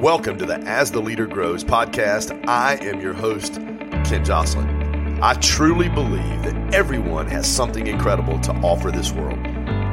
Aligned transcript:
Welcome 0.00 0.38
to 0.38 0.46
the 0.46 0.56
As 0.60 0.90
the 0.90 0.98
Leader 0.98 1.26
Grows 1.26 1.62
podcast. 1.62 2.48
I 2.48 2.76
am 2.76 3.02
your 3.02 3.12
host, 3.12 3.56
Ken 4.02 4.24
Joslin. 4.24 5.22
I 5.22 5.34
truly 5.34 5.90
believe 5.90 6.42
that 6.42 6.74
everyone 6.74 7.26
has 7.26 7.46
something 7.46 7.86
incredible 7.86 8.40
to 8.40 8.52
offer 8.62 8.90
this 8.90 9.12
world, 9.12 9.38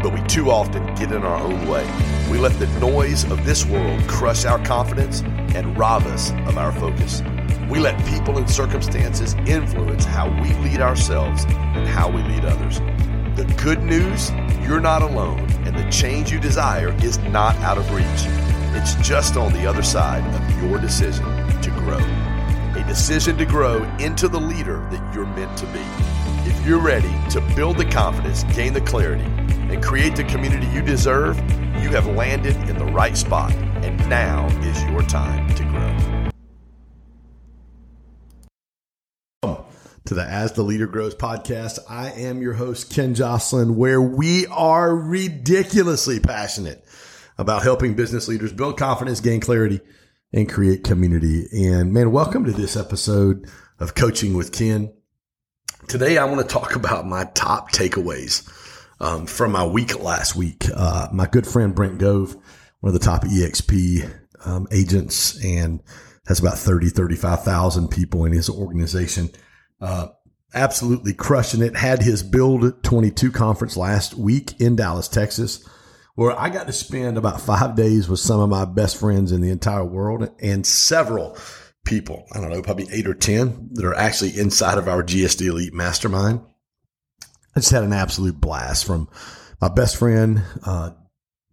but 0.01 0.13
we 0.13 0.21
too 0.27 0.49
often 0.49 0.95
get 0.95 1.11
in 1.11 1.23
our 1.23 1.35
own 1.35 1.67
way. 1.67 1.85
We 2.31 2.37
let 2.37 2.57
the 2.57 2.67
noise 2.79 3.29
of 3.29 3.45
this 3.45 3.65
world 3.65 4.01
crush 4.07 4.45
our 4.45 4.63
confidence 4.63 5.23
and 5.53 5.77
rob 5.77 6.03
us 6.03 6.31
of 6.47 6.57
our 6.57 6.71
focus. 6.71 7.21
We 7.69 7.79
let 7.79 8.01
people 8.05 8.37
and 8.37 8.49
circumstances 8.49 9.33
influence 9.45 10.05
how 10.05 10.29
we 10.41 10.53
lead 10.69 10.79
ourselves 10.79 11.43
and 11.43 11.85
how 11.85 12.09
we 12.09 12.23
lead 12.23 12.45
others. 12.45 12.79
The 13.35 13.53
good 13.61 13.83
news, 13.83 14.31
you're 14.65 14.79
not 14.79 15.01
alone, 15.01 15.51
and 15.65 15.77
the 15.77 15.91
change 15.91 16.31
you 16.31 16.39
desire 16.39 16.95
is 17.03 17.17
not 17.17 17.57
out 17.57 17.77
of 17.77 17.91
reach. 17.91 18.46
It's 18.79 18.93
just 18.97 19.37
on 19.37 19.53
the 19.53 19.65
other 19.65 19.81
side 19.81 20.23
of 20.35 20.63
your 20.63 20.77
decision 20.77 21.25
to 21.63 21.71
grow. 21.71 21.97
A 22.79 22.85
decision 22.87 23.35
to 23.39 23.45
grow 23.45 23.83
into 23.97 24.27
the 24.27 24.39
leader 24.39 24.87
that 24.91 25.15
you're 25.15 25.25
meant 25.25 25.57
to 25.57 25.65
be. 25.73 25.81
If 26.47 26.63
you're 26.63 26.79
ready 26.79 27.11
to 27.31 27.41
build 27.55 27.77
the 27.77 27.85
confidence, 27.85 28.43
gain 28.55 28.73
the 28.73 28.81
clarity, 28.81 29.23
and 29.23 29.83
create 29.83 30.15
the 30.15 30.25
community 30.25 30.67
you 30.67 30.83
deserve, 30.83 31.37
you 31.81 31.89
have 31.89 32.05
landed 32.05 32.55
in 32.69 32.77
the 32.77 32.85
right 32.85 33.17
spot, 33.17 33.51
and 33.51 33.97
now 34.07 34.45
is 34.61 34.83
your 34.83 35.01
time 35.01 35.51
to 35.55 35.63
grow. 35.63 36.29
To 40.05 40.13
the 40.13 40.23
As 40.23 40.53
the 40.53 40.61
Leader 40.61 40.85
Grows 40.85 41.15
podcast, 41.15 41.79
I 41.89 42.11
am 42.11 42.43
your 42.43 42.53
host, 42.53 42.93
Ken 42.93 43.15
Joslin, 43.15 43.75
where 43.75 43.99
we 43.99 44.45
are 44.45 44.95
ridiculously 44.95 46.19
passionate 46.19 46.85
about 47.37 47.63
helping 47.63 47.93
business 47.93 48.27
leaders 48.27 48.51
build 48.51 48.77
confidence, 48.77 49.19
gain 49.19 49.39
clarity, 49.39 49.79
and 50.33 50.51
create 50.51 50.83
community. 50.83 51.45
And 51.53 51.93
man, 51.93 52.11
welcome 52.11 52.45
to 52.45 52.51
this 52.51 52.75
episode 52.75 53.47
of 53.79 53.95
Coaching 53.95 54.33
with 54.33 54.51
Ken. 54.51 54.91
Today, 55.87 56.17
I 56.17 56.25
want 56.25 56.41
to 56.41 56.53
talk 56.53 56.75
about 56.75 57.05
my 57.05 57.25
top 57.35 57.71
takeaways 57.71 58.49
um, 58.99 59.27
from 59.27 59.51
my 59.51 59.65
week 59.65 59.99
last 59.99 60.35
week. 60.35 60.65
Uh, 60.75 61.07
my 61.13 61.27
good 61.27 61.45
friend 61.45 61.75
Brent 61.75 61.99
Gove, 61.99 62.35
one 62.79 62.93
of 62.93 62.99
the 62.99 63.05
top 63.05 63.23
EXP 63.23 64.11
um, 64.45 64.67
agents, 64.71 65.43
and 65.45 65.81
has 66.27 66.39
about 66.39 66.57
30, 66.57 66.89
35,000 66.89 67.87
people 67.89 68.25
in 68.25 68.33
his 68.33 68.49
organization. 68.49 69.29
Uh, 69.79 70.07
absolutely 70.53 71.13
crushing 71.13 71.61
it. 71.61 71.75
Had 71.77 72.01
his 72.01 72.23
Build 72.23 72.83
22 72.83 73.31
conference 73.31 73.77
last 73.77 74.15
week 74.15 74.59
in 74.59 74.75
Dallas, 74.75 75.07
Texas 75.07 75.63
where 76.17 76.37
I 76.37 76.49
got 76.49 76.65
to 76.65 76.73
spend 76.73 77.15
about 77.15 77.41
five 77.41 77.75
days 77.75 78.09
with 78.09 78.19
some 78.19 78.39
of 78.39 78.49
my 78.49 78.65
best 78.65 78.99
friends 78.99 79.31
in 79.31 79.39
the 79.39 79.51
entire 79.51 79.85
world 79.85 80.27
and 80.39 80.65
several 80.65 81.37
people, 81.85 82.25
I 82.33 82.41
don't 82.41 82.49
know, 82.49 82.63
probably 82.63 82.87
eight 82.91 83.05
or 83.05 83.13
10 83.13 83.69
that 83.73 83.85
are 83.85 83.93
actually 83.93 84.35
inside 84.35 84.79
of 84.79 84.87
our 84.87 85.03
GSD 85.03 85.45
Elite 85.45 85.75
Mastermind. 85.75 86.41
I 87.55 87.59
just 87.59 87.69
had 87.69 87.83
an 87.83 87.93
absolute 87.93 88.41
blast 88.41 88.83
from 88.83 89.07
my 89.61 89.67
best 89.67 89.97
friend, 89.97 90.41
uh, 90.65 90.89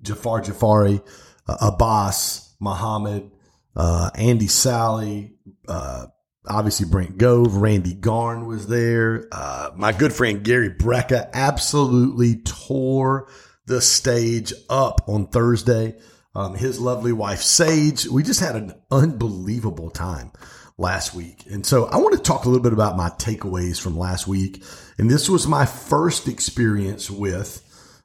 Jafar 0.00 0.40
Jafari, 0.40 1.06
uh, 1.46 1.56
Abbas, 1.60 2.56
Muhammad, 2.58 3.30
uh, 3.76 4.08
Andy 4.14 4.48
Sally, 4.48 5.34
uh, 5.68 6.06
obviously 6.48 6.88
Brent 6.88 7.18
Gove, 7.18 7.56
Randy 7.56 7.92
Garn 7.92 8.46
was 8.46 8.66
there. 8.66 9.28
Uh, 9.30 9.72
my 9.76 9.92
good 9.92 10.14
friend 10.14 10.42
Gary 10.42 10.70
Brecka 10.70 11.28
absolutely 11.34 12.36
tore 12.36 13.28
the 13.66 13.80
stage 13.80 14.52
up 14.68 15.02
on 15.08 15.26
Thursday. 15.26 15.96
Um, 16.34 16.54
his 16.54 16.80
lovely 16.80 17.12
wife, 17.12 17.40
Sage. 17.40 18.06
We 18.06 18.22
just 18.22 18.40
had 18.40 18.56
an 18.56 18.74
unbelievable 18.90 19.90
time 19.90 20.32
last 20.76 21.14
week. 21.14 21.44
And 21.50 21.64
so 21.64 21.86
I 21.86 21.98
want 21.98 22.16
to 22.16 22.22
talk 22.22 22.44
a 22.44 22.48
little 22.48 22.62
bit 22.62 22.72
about 22.72 22.96
my 22.96 23.10
takeaways 23.10 23.80
from 23.80 23.96
last 23.96 24.26
week. 24.26 24.62
And 24.98 25.10
this 25.10 25.28
was 25.28 25.46
my 25.46 25.66
first 25.66 26.26
experience 26.26 27.10
with 27.10 27.62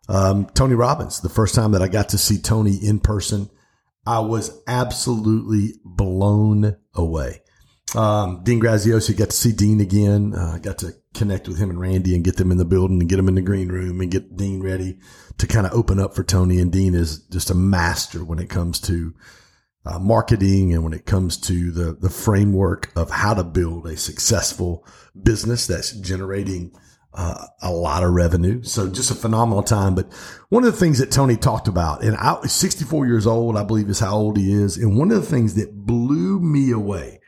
um, 0.07 0.45
Tony 0.53 0.75
Robbins, 0.75 1.21
the 1.21 1.29
first 1.29 1.55
time 1.55 1.71
that 1.71 1.81
I 1.81 1.87
got 1.87 2.09
to 2.09 2.17
see 2.17 2.37
Tony 2.37 2.75
in 2.75 2.99
person. 2.99 3.49
I 4.05 4.19
was 4.19 4.61
absolutely 4.67 5.75
blown 5.83 6.77
away. 6.93 7.41
Um, 7.95 8.43
Dean 8.43 8.59
Graziosi 8.59 9.17
got 9.17 9.31
to 9.31 9.35
see 9.35 9.51
Dean 9.51 9.79
again. 9.81 10.33
Uh, 10.35 10.59
got 10.59 10.79
to 10.79 10.93
connect 11.13 11.47
with 11.47 11.57
him 11.57 11.69
and 11.69 11.79
Randy 11.79 12.15
and 12.15 12.23
get 12.23 12.37
them 12.37 12.51
in 12.51 12.57
the 12.57 12.65
building 12.65 12.99
and 12.99 13.09
get 13.09 13.17
them 13.17 13.27
in 13.27 13.35
the 13.35 13.41
green 13.41 13.69
room 13.69 13.99
and 14.01 14.11
get 14.11 14.37
Dean 14.37 14.61
ready 14.61 14.99
to 15.37 15.47
kind 15.47 15.65
of 15.65 15.73
open 15.73 15.99
up 15.99 16.15
for 16.15 16.23
Tony. 16.23 16.59
And 16.59 16.71
Dean 16.71 16.93
is 16.93 17.19
just 17.19 17.49
a 17.49 17.55
master 17.55 18.23
when 18.23 18.39
it 18.39 18.49
comes 18.49 18.79
to 18.81 19.13
uh, 19.85 19.97
marketing 19.97 20.73
and 20.73 20.83
when 20.83 20.93
it 20.93 21.05
comes 21.05 21.37
to 21.37 21.71
the 21.71 21.93
the 21.93 22.09
framework 22.09 22.91
of 22.95 23.09
how 23.09 23.33
to 23.33 23.43
build 23.43 23.87
a 23.87 23.97
successful 23.97 24.85
business 25.21 25.67
that's 25.67 25.91
generating 25.91 26.71
uh, 27.13 27.45
a 27.61 27.71
lot 27.71 28.03
of 28.03 28.11
revenue. 28.11 28.61
So 28.63 28.87
just 28.89 29.09
a 29.09 29.15
phenomenal 29.15 29.63
time. 29.63 29.95
But 29.95 30.13
one 30.49 30.63
of 30.63 30.71
the 30.71 30.79
things 30.79 30.99
that 30.99 31.11
Tony 31.11 31.37
talked 31.37 31.67
about, 31.67 32.03
and 32.03 32.15
I 32.15 32.45
64 32.45 33.07
years 33.07 33.25
old, 33.25 33.57
I 33.57 33.63
believe 33.63 33.89
is 33.89 33.99
how 33.99 34.15
old 34.15 34.37
he 34.37 34.51
is. 34.51 34.77
And 34.77 34.97
one 34.97 35.11
of 35.11 35.19
the 35.19 35.27
things 35.27 35.55
that 35.55 35.85
blew 35.85 36.39
me 36.39 36.71
away 36.71 37.18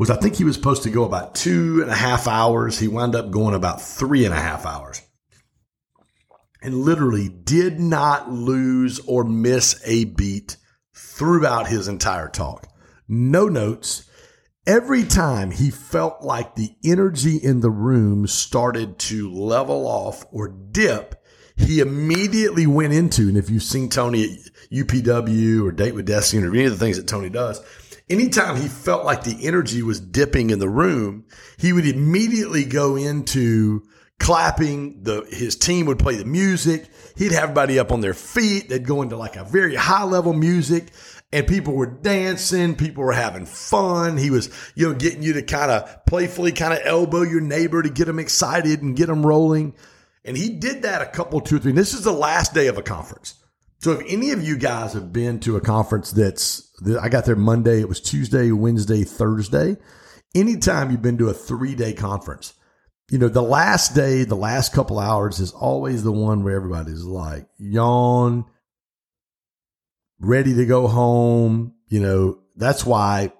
was 0.00 0.08
I 0.08 0.16
think 0.16 0.34
he 0.34 0.44
was 0.44 0.56
supposed 0.56 0.84
to 0.84 0.90
go 0.90 1.04
about 1.04 1.34
two 1.34 1.82
and 1.82 1.90
a 1.90 1.94
half 1.94 2.26
hours. 2.26 2.78
He 2.78 2.88
wound 2.88 3.14
up 3.14 3.30
going 3.30 3.54
about 3.54 3.82
three 3.82 4.24
and 4.24 4.32
a 4.32 4.40
half 4.40 4.64
hours 4.64 5.02
and 6.62 6.74
literally 6.74 7.28
did 7.28 7.78
not 7.78 8.32
lose 8.32 8.98
or 9.00 9.24
miss 9.24 9.78
a 9.84 10.06
beat 10.06 10.56
throughout 10.94 11.66
his 11.66 11.86
entire 11.86 12.28
talk. 12.28 12.66
No 13.08 13.46
notes. 13.46 14.08
Every 14.66 15.04
time 15.04 15.50
he 15.50 15.70
felt 15.70 16.22
like 16.22 16.54
the 16.54 16.74
energy 16.82 17.36
in 17.36 17.60
the 17.60 17.70
room 17.70 18.26
started 18.26 18.98
to 19.00 19.30
level 19.30 19.86
off 19.86 20.24
or 20.32 20.48
dip, 20.48 21.22
he 21.56 21.80
immediately 21.80 22.66
went 22.66 22.94
into, 22.94 23.28
and 23.28 23.36
if 23.36 23.50
you've 23.50 23.62
seen 23.62 23.90
Tony 23.90 24.24
at 24.24 24.30
UPW 24.72 25.62
or 25.62 25.72
Date 25.72 25.94
with 25.94 26.06
Destiny 26.06 26.46
or 26.46 26.54
any 26.54 26.64
of 26.64 26.72
the 26.72 26.78
things 26.78 26.96
that 26.96 27.06
Tony 27.06 27.28
does, 27.28 27.60
anytime 28.10 28.56
he 28.60 28.68
felt 28.68 29.04
like 29.04 29.24
the 29.24 29.46
energy 29.46 29.82
was 29.82 30.00
dipping 30.00 30.50
in 30.50 30.58
the 30.58 30.68
room, 30.68 31.24
he 31.56 31.72
would 31.72 31.86
immediately 31.86 32.64
go 32.64 32.96
into 32.96 33.82
clapping. 34.18 35.02
The 35.02 35.26
his 35.30 35.56
team 35.56 35.86
would 35.86 35.98
play 35.98 36.16
the 36.16 36.24
music. 36.24 36.90
He'd 37.16 37.32
have 37.32 37.44
everybody 37.44 37.78
up 37.78 37.92
on 37.92 38.00
their 38.00 38.14
feet. 38.14 38.68
They'd 38.68 38.86
go 38.86 39.02
into 39.02 39.16
like 39.16 39.36
a 39.36 39.44
very 39.44 39.76
high 39.76 40.04
level 40.04 40.32
music. 40.32 40.88
And 41.32 41.46
people 41.46 41.74
were 41.74 41.86
dancing, 41.86 42.74
people 42.74 43.04
were 43.04 43.12
having 43.12 43.46
fun. 43.46 44.16
He 44.16 44.30
was, 44.30 44.50
you 44.74 44.88
know, 44.88 44.98
getting 44.98 45.22
you 45.22 45.34
to 45.34 45.42
kind 45.42 45.70
of 45.70 46.04
playfully 46.04 46.50
kind 46.50 46.72
of 46.72 46.80
elbow 46.84 47.22
your 47.22 47.40
neighbor 47.40 47.82
to 47.82 47.88
get 47.88 48.06
them 48.06 48.18
excited 48.18 48.82
and 48.82 48.96
get 48.96 49.06
them 49.06 49.24
rolling. 49.24 49.74
And 50.24 50.36
he 50.36 50.50
did 50.50 50.82
that 50.82 51.02
a 51.02 51.06
couple, 51.06 51.40
two 51.40 51.56
or 51.56 51.58
three. 51.60 51.70
This 51.70 51.94
is 51.94 52.02
the 52.02 52.12
last 52.12 52.52
day 52.52 52.66
of 52.66 52.78
a 52.78 52.82
conference. 52.82 53.34
So 53.78 53.92
if 53.92 54.02
any 54.08 54.32
of 54.32 54.42
you 54.42 54.58
guys 54.58 54.92
have 54.94 55.12
been 55.12 55.38
to 55.40 55.56
a 55.56 55.60
conference 55.60 56.10
that's, 56.10 56.69
I 57.00 57.08
got 57.08 57.24
there 57.24 57.36
Monday, 57.36 57.80
it 57.80 57.88
was 57.88 58.00
Tuesday, 58.00 58.50
Wednesday, 58.52 59.04
Thursday. 59.04 59.76
Anytime 60.34 60.90
you've 60.90 61.02
been 61.02 61.18
to 61.18 61.28
a 61.28 61.34
three 61.34 61.74
day 61.74 61.92
conference, 61.92 62.54
you 63.10 63.18
know, 63.18 63.28
the 63.28 63.42
last 63.42 63.94
day, 63.94 64.24
the 64.24 64.36
last 64.36 64.72
couple 64.72 64.98
hours 64.98 65.40
is 65.40 65.52
always 65.52 66.04
the 66.04 66.12
one 66.12 66.44
where 66.44 66.54
everybody's 66.54 67.02
like 67.02 67.48
yawn, 67.58 68.44
ready 70.20 70.54
to 70.54 70.64
go 70.64 70.86
home. 70.86 71.74
You 71.88 72.00
know, 72.00 72.38
that's 72.54 72.86
why 72.86 73.32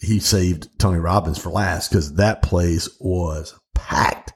he 0.00 0.18
saved 0.18 0.78
Tony 0.78 0.98
Robbins 0.98 1.38
for 1.38 1.50
last 1.50 1.90
because 1.90 2.14
that 2.14 2.42
place 2.42 2.88
was 2.98 3.54
packed. 3.74 4.32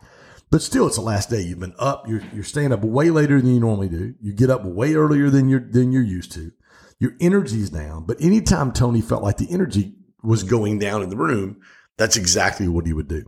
But 0.50 0.62
still, 0.62 0.86
it's 0.86 0.96
the 0.96 1.02
last 1.02 1.28
day. 1.28 1.40
You've 1.40 1.58
been 1.58 1.74
up. 1.78 2.06
You're 2.06 2.22
you're 2.32 2.44
staying 2.44 2.72
up 2.72 2.82
way 2.84 3.10
later 3.10 3.40
than 3.40 3.52
you 3.52 3.60
normally 3.60 3.88
do. 3.88 4.14
You 4.20 4.32
get 4.32 4.50
up 4.50 4.64
way 4.64 4.94
earlier 4.94 5.28
than 5.28 5.48
you're 5.48 5.60
than 5.60 5.90
you're 5.90 6.02
used 6.02 6.32
to. 6.32 6.52
Your 6.98 7.12
energy's 7.20 7.70
down. 7.70 8.04
But 8.04 8.20
anytime 8.20 8.72
Tony 8.72 9.00
felt 9.00 9.22
like 9.22 9.36
the 9.36 9.50
energy 9.50 9.94
was 10.22 10.42
going 10.42 10.78
down 10.78 11.02
in 11.02 11.10
the 11.10 11.16
room, 11.16 11.60
that's 11.98 12.16
exactly 12.16 12.68
what 12.68 12.86
he 12.86 12.92
would 12.92 13.08
do. 13.08 13.24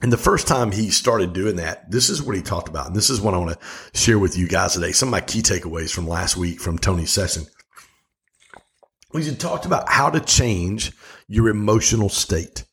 And 0.00 0.12
the 0.12 0.18
first 0.18 0.48
time 0.48 0.72
he 0.72 0.90
started 0.90 1.32
doing 1.32 1.56
that, 1.56 1.90
this 1.90 2.10
is 2.10 2.22
what 2.22 2.34
he 2.34 2.42
talked 2.42 2.68
about. 2.68 2.88
And 2.88 2.96
this 2.96 3.08
is 3.08 3.20
what 3.20 3.34
I 3.34 3.38
want 3.38 3.58
to 3.58 3.98
share 3.98 4.18
with 4.18 4.36
you 4.36 4.48
guys 4.48 4.72
today. 4.72 4.92
Some 4.92 5.08
of 5.08 5.12
my 5.12 5.20
key 5.20 5.42
takeaways 5.42 5.92
from 5.92 6.08
last 6.08 6.36
week 6.36 6.60
from 6.60 6.78
Tony's 6.78 7.12
session. 7.12 7.44
He 9.12 9.34
talked 9.36 9.66
about 9.66 9.88
how 9.88 10.10
to 10.10 10.20
change 10.20 10.92
your 11.28 11.48
emotional 11.48 12.08
state 12.08 12.64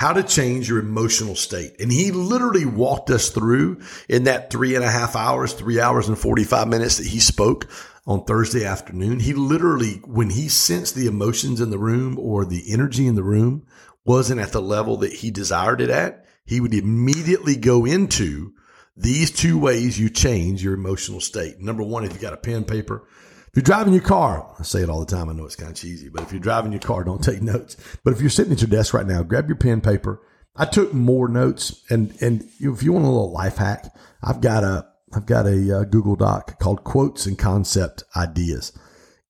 how 0.00 0.14
to 0.14 0.22
change 0.22 0.66
your 0.66 0.78
emotional 0.78 1.34
state. 1.36 1.78
And 1.78 1.92
he 1.92 2.10
literally 2.10 2.64
walked 2.64 3.10
us 3.10 3.28
through 3.28 3.82
in 4.08 4.24
that 4.24 4.48
three 4.48 4.74
and 4.74 4.82
a 4.82 4.90
half 4.90 5.14
hours, 5.14 5.52
three 5.52 5.78
hours 5.78 6.08
and 6.08 6.18
45 6.18 6.68
minutes 6.68 6.96
that 6.96 7.06
he 7.06 7.20
spoke 7.20 7.70
on 8.06 8.24
Thursday 8.24 8.64
afternoon. 8.64 9.20
He 9.20 9.32
literally, 9.32 10.00
when 10.04 10.30
he 10.30 10.48
sensed 10.48 10.94
the 10.94 11.06
emotions 11.06 11.60
in 11.60 11.70
the 11.70 11.78
room 11.78 12.18
or 12.18 12.44
the 12.44 12.72
energy 12.72 13.06
in 13.06 13.14
the 13.14 13.22
room 13.22 13.66
wasn't 14.04 14.40
at 14.40 14.52
the 14.52 14.62
level 14.62 14.96
that 14.98 15.12
he 15.12 15.30
desired 15.30 15.80
it 15.80 15.90
at, 15.90 16.24
he 16.44 16.60
would 16.60 16.74
immediately 16.74 17.56
go 17.56 17.84
into 17.84 18.52
these 18.96 19.30
two 19.30 19.58
ways 19.58 19.98
you 19.98 20.10
change 20.10 20.62
your 20.62 20.74
emotional 20.74 21.20
state. 21.20 21.60
Number 21.60 21.82
one, 21.82 22.04
if 22.04 22.12
you 22.12 22.18
got 22.18 22.32
a 22.32 22.38
pen 22.38 22.64
paper, 22.64 23.06
If 23.48 23.56
you're 23.56 23.62
driving 23.64 23.94
your 23.94 24.02
car, 24.02 24.54
I 24.60 24.62
say 24.62 24.82
it 24.82 24.88
all 24.88 25.00
the 25.00 25.06
time. 25.06 25.28
I 25.28 25.32
know 25.32 25.44
it's 25.44 25.56
kind 25.56 25.72
of 25.72 25.76
cheesy, 25.76 26.08
but 26.08 26.22
if 26.22 26.30
you're 26.30 26.40
driving 26.40 26.70
your 26.70 26.80
car, 26.80 27.02
don't 27.02 27.22
take 27.22 27.42
notes. 27.54 27.76
But 28.04 28.12
if 28.12 28.20
you're 28.20 28.30
sitting 28.30 28.52
at 28.52 28.60
your 28.60 28.70
desk 28.70 28.94
right 28.94 29.06
now, 29.06 29.22
grab 29.24 29.48
your 29.48 29.56
pen, 29.56 29.80
paper. 29.80 30.22
I 30.54 30.66
took 30.66 30.92
more 30.94 31.28
notes, 31.28 31.82
and 31.90 32.14
and 32.20 32.42
if 32.58 32.82
you 32.82 32.92
want 32.92 33.04
a 33.04 33.08
little 33.08 33.32
life 33.32 33.56
hack, 33.56 33.92
I've 34.22 34.40
got 34.40 34.62
a 34.64 34.86
I've 35.12 35.26
got 35.26 35.46
a 35.46 35.80
uh, 35.80 35.84
Google 35.84 36.16
Doc 36.16 36.58
called 36.60 36.84
Quotes 36.84 37.26
and 37.26 37.38
Concept 37.38 38.04
Ideas. 38.16 38.72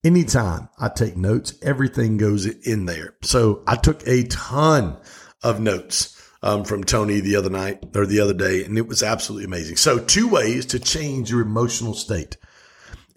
Anytime 0.03 0.69
I 0.79 0.89
take 0.89 1.15
notes, 1.15 1.53
everything 1.61 2.17
goes 2.17 2.45
in 2.45 2.85
there. 2.85 3.15
So 3.21 3.63
I 3.67 3.75
took 3.75 4.05
a 4.07 4.23
ton 4.23 4.97
of 5.43 5.59
notes 5.59 6.17
um, 6.43 6.63
from 6.63 6.83
Tony 6.83 7.19
the 7.19 7.35
other 7.35 7.49
night 7.49 7.83
or 7.95 8.05
the 8.05 8.19
other 8.19 8.33
day, 8.33 8.63
and 8.63 8.77
it 8.77 8.87
was 8.87 9.03
absolutely 9.03 9.45
amazing. 9.45 9.77
So, 9.77 9.99
two 9.99 10.27
ways 10.27 10.65
to 10.67 10.79
change 10.79 11.29
your 11.29 11.41
emotional 11.41 11.93
state. 11.93 12.37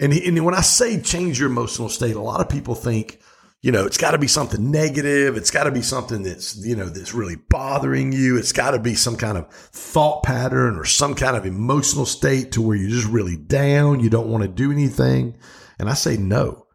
And, 0.00 0.12
and 0.12 0.44
when 0.44 0.54
I 0.54 0.60
say 0.60 1.00
change 1.00 1.38
your 1.38 1.48
emotional 1.48 1.88
state, 1.88 2.16
a 2.16 2.20
lot 2.20 2.40
of 2.40 2.48
people 2.48 2.74
think, 2.74 3.20
you 3.64 3.72
know, 3.72 3.86
it's 3.86 3.96
got 3.96 4.10
to 4.10 4.18
be 4.18 4.28
something 4.28 4.70
negative. 4.70 5.38
It's 5.38 5.50
got 5.50 5.64
to 5.64 5.70
be 5.70 5.80
something 5.80 6.22
that's, 6.22 6.54
you 6.66 6.76
know, 6.76 6.90
that's 6.90 7.14
really 7.14 7.36
bothering 7.36 8.12
you. 8.12 8.36
It's 8.36 8.52
got 8.52 8.72
to 8.72 8.78
be 8.78 8.94
some 8.94 9.16
kind 9.16 9.38
of 9.38 9.48
thought 9.48 10.22
pattern 10.22 10.76
or 10.76 10.84
some 10.84 11.14
kind 11.14 11.34
of 11.34 11.46
emotional 11.46 12.04
state 12.04 12.52
to 12.52 12.60
where 12.60 12.76
you're 12.76 12.90
just 12.90 13.08
really 13.08 13.38
down. 13.38 14.00
You 14.00 14.10
don't 14.10 14.28
want 14.28 14.42
to 14.42 14.48
do 14.48 14.70
anything. 14.70 15.38
And 15.78 15.88
I 15.88 15.94
say, 15.94 16.18
no, 16.18 16.66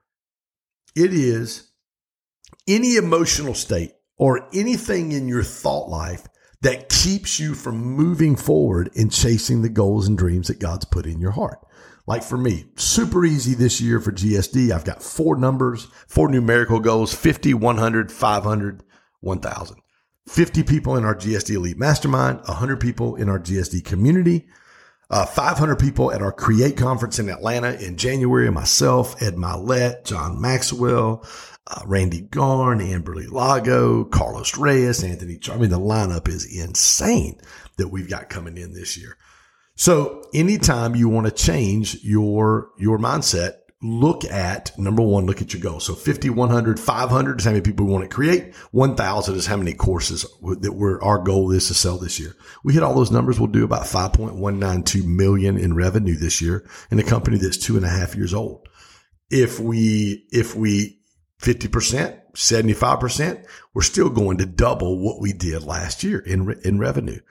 it 0.96 1.14
is 1.14 1.70
any 2.68 2.96
emotional 2.96 3.54
state 3.54 3.92
or 4.18 4.50
anything 4.52 5.12
in 5.12 5.28
your 5.28 5.44
thought 5.44 5.90
life 5.90 6.26
that 6.62 6.90
keeps 6.90 7.40
you 7.40 7.54
from 7.54 7.78
moving 7.78 8.36
forward 8.36 8.90
and 8.96 9.12
chasing 9.12 9.62
the 9.62 9.70
goals 9.70 10.08
and 10.08 10.18
dreams 10.18 10.48
that 10.48 10.58
God's 10.58 10.86
put 10.86 11.06
in 11.06 11.20
your 11.20 11.34
heart. 11.34 11.60
Like 12.10 12.24
for 12.24 12.38
me, 12.40 12.66
super 12.76 13.24
easy 13.24 13.54
this 13.54 13.80
year 13.80 14.00
for 14.00 14.12
GSD. 14.12 14.72
I've 14.72 14.84
got 14.84 15.04
four 15.04 15.38
numbers, 15.38 15.90
four 16.08 16.28
numerical 16.28 16.80
goals 16.80 17.14
50, 17.14 17.54
100, 17.54 18.12
500, 18.12 18.84
1000. 19.20 19.78
50 20.28 20.64
people 20.64 20.96
in 20.98 21.06
our 21.06 21.14
GSD 21.14 21.54
Elite 21.54 21.78
Mastermind, 21.78 22.40
100 22.46 22.80
people 22.80 23.16
in 23.16 23.30
our 23.30 23.38
GSD 23.38 23.86
community, 23.86 24.48
uh, 25.12 25.28
500 25.28 25.76
people 25.76 26.12
at 26.12 26.24
our 26.24 26.32
Create 26.32 26.76
conference 26.76 27.20
in 27.20 27.30
Atlanta 27.30 27.74
in 27.74 27.96
January. 27.96 28.50
Myself, 28.50 29.22
Ed 29.22 29.36
Mylett, 29.36 30.04
John 30.06 30.42
Maxwell, 30.42 31.24
uh, 31.68 31.82
Randy 31.86 32.22
Garn, 32.22 32.80
Amberly 32.80 33.30
Lago, 33.30 34.04
Carlos 34.04 34.58
Reyes, 34.58 35.04
Anthony 35.04 35.38
Char. 35.38 35.58
I 35.58 35.60
mean, 35.60 35.70
the 35.70 35.80
lineup 35.80 36.28
is 36.28 36.44
insane 36.46 37.40
that 37.78 37.90
we've 37.90 38.10
got 38.10 38.30
coming 38.30 38.58
in 38.58 38.74
this 38.74 38.98
year. 38.98 39.16
So 39.80 40.24
anytime 40.34 40.94
you 40.94 41.08
want 41.08 41.28
to 41.28 41.32
change 41.32 42.04
your, 42.04 42.72
your 42.78 43.00
mindset, 43.00 43.60
look 43.82 44.26
at 44.26 44.78
number 44.78 45.02
one, 45.02 45.26
look 45.26 45.42
at 45.42 45.54
your 45.54 45.62
goal. 45.62 45.80
So 45.80 45.96
50, 45.96 46.32
100, 46.32 46.78
500 46.78 47.40
is 47.40 47.46
how 47.46 47.52
many 47.52 47.62
people 47.62 47.86
we 47.86 47.94
want 47.94 48.04
to 48.04 48.14
create. 48.14 48.54
1000 48.72 49.36
is 49.36 49.46
how 49.46 49.56
many 49.56 49.74
courses 49.74 50.26
that 50.60 50.74
we're, 50.74 51.02
our 51.02 51.20
goal 51.20 51.52
is 51.52 51.70
to 51.70 51.74
sell 51.74 51.98
this 51.98 52.20
year. 52.20 52.36
We 52.62 52.74
hit 52.74 52.84
all 52.84 52.94
those 52.94 53.10
numbers. 53.10 53.40
We'll 53.40 53.48
do 53.48 53.64
about 53.64 53.84
5.192 53.84 55.06
million 55.06 55.58
in 55.58 55.74
revenue 55.74 56.18
this 56.18 56.42
year 56.42 56.68
in 56.92 57.00
a 57.00 57.04
company 57.04 57.38
that's 57.38 57.56
two 57.56 57.78
and 57.78 57.86
a 57.86 57.90
half 57.90 58.16
years 58.16 58.34
old. 58.34 58.68
If 59.30 59.62
we, 59.62 60.28
if 60.30 60.58
we 60.58 61.00
50%, 61.42 62.20
75%, 62.34 63.46
we're 63.74 63.82
still 63.84 64.10
going 64.10 64.40
to 64.40 64.46
double 64.46 65.00
what 65.00 65.22
we 65.22 65.32
did 65.32 65.64
last 65.64 66.04
year 66.04 66.20
in, 66.20 66.60
in 66.66 66.80
revenue. 66.80 67.22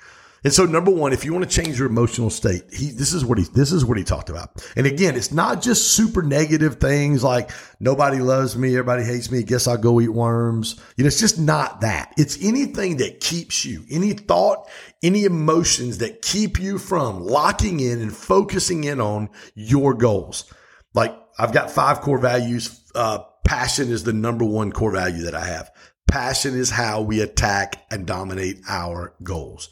And 0.45 0.53
so 0.53 0.65
number 0.67 0.91
one, 0.91 1.13
if 1.13 1.25
you 1.25 1.33
want 1.33 1.49
to 1.49 1.63
change 1.63 1.79
your 1.79 1.89
emotional 1.89 2.31
state, 2.31 2.63
he, 2.73 2.91
this 2.91 3.13
is 3.13 3.25
what 3.25 3.39
he, 3.39 3.45
this 3.55 3.73
is 3.73 3.85
what 3.85 3.99
he 3.99 4.05
talked 4.05 4.31
about. 4.31 4.65
And 4.77 4.87
again, 4.87 5.17
it's 5.17 5.33
not 5.33 5.61
just 5.61 5.93
super 5.93 6.23
negative 6.23 6.77
things 6.77 7.25
like 7.25 7.51
nobody 7.81 8.19
loves 8.19 8.57
me. 8.57 8.71
Everybody 8.71 9.05
hates 9.05 9.31
me. 9.31 9.43
Guess 9.43 9.67
I'll 9.67 9.77
go 9.77 10.01
eat 10.01 10.09
worms. 10.09 10.81
You 10.97 11.05
know, 11.05 11.09
it's 11.09 11.21
just 11.21 11.39
not 11.39 11.81
that. 11.81 12.13
It's 12.17 12.43
anything 12.43 12.99
that 12.99 13.21
keeps 13.21 13.65
you, 13.65 13.85
any 13.91 14.13
thought, 14.13 14.69
any 15.03 15.25
emotions 15.25 15.99
that 15.99 16.23
keep 16.23 16.61
you 16.61 16.79
from 16.79 17.21
locking 17.25 17.81
in 17.81 18.01
and 18.01 18.15
focusing 18.15 18.85
in 18.85 19.01
on 19.01 19.31
your 19.55 19.95
goals. 19.95 20.53
Like 20.95 21.17
I've 21.39 21.53
got 21.53 21.71
five 21.71 22.01
core 22.01 22.19
values, 22.19 22.81
uh, 22.95 23.21
passion 23.45 23.91
is 23.91 24.05
the 24.05 24.13
number 24.13 24.45
one 24.45 24.73
core 24.73 24.93
value 24.93 25.25
that 25.25 25.35
I 25.35 25.45
have. 25.45 25.71
Passion 26.09 26.55
is 26.55 26.71
how 26.71 27.03
we 27.03 27.21
attack 27.21 27.85
and 27.91 28.07
dominate 28.07 28.61
our 28.69 29.15
goals. 29.23 29.69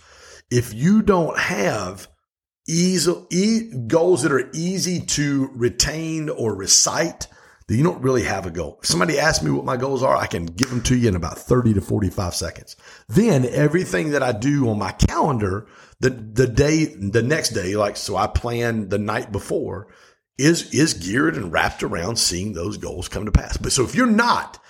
If 0.50 0.74
you 0.74 1.02
don't 1.02 1.38
have 1.38 2.08
easy, 2.68 3.14
e- 3.30 3.72
goals 3.86 4.22
that 4.22 4.32
are 4.32 4.50
easy 4.52 5.00
to 5.00 5.50
retain 5.54 6.28
or 6.28 6.54
recite, 6.54 7.28
then 7.68 7.78
you 7.78 7.84
don't 7.84 8.02
really 8.02 8.22
have 8.22 8.46
a 8.46 8.50
goal. 8.50 8.78
If 8.80 8.88
somebody 8.88 9.18
asks 9.18 9.42
me 9.42 9.50
what 9.50 9.64
my 9.64 9.76
goals 9.76 10.02
are, 10.02 10.16
I 10.16 10.26
can 10.26 10.46
give 10.46 10.70
them 10.70 10.82
to 10.82 10.96
you 10.96 11.08
in 11.08 11.16
about 11.16 11.38
30 11.38 11.74
to 11.74 11.80
45 11.80 12.34
seconds. 12.34 12.76
Then 13.08 13.44
everything 13.44 14.10
that 14.10 14.22
I 14.22 14.32
do 14.32 14.68
on 14.68 14.78
my 14.78 14.92
calendar, 14.92 15.66
the, 15.98 16.10
the 16.10 16.46
day, 16.46 16.84
the 16.84 17.22
next 17.22 17.50
day, 17.50 17.74
like, 17.76 17.96
so 17.96 18.16
I 18.16 18.28
plan 18.28 18.88
the 18.88 18.98
night 18.98 19.32
before 19.32 19.88
is, 20.38 20.72
is 20.72 20.94
geared 20.94 21.36
and 21.36 21.52
wrapped 21.52 21.82
around 21.82 22.16
seeing 22.16 22.52
those 22.52 22.76
goals 22.76 23.08
come 23.08 23.24
to 23.24 23.32
pass. 23.32 23.56
But 23.56 23.72
so 23.72 23.82
if 23.82 23.96
you're 23.96 24.06
not 24.06 24.60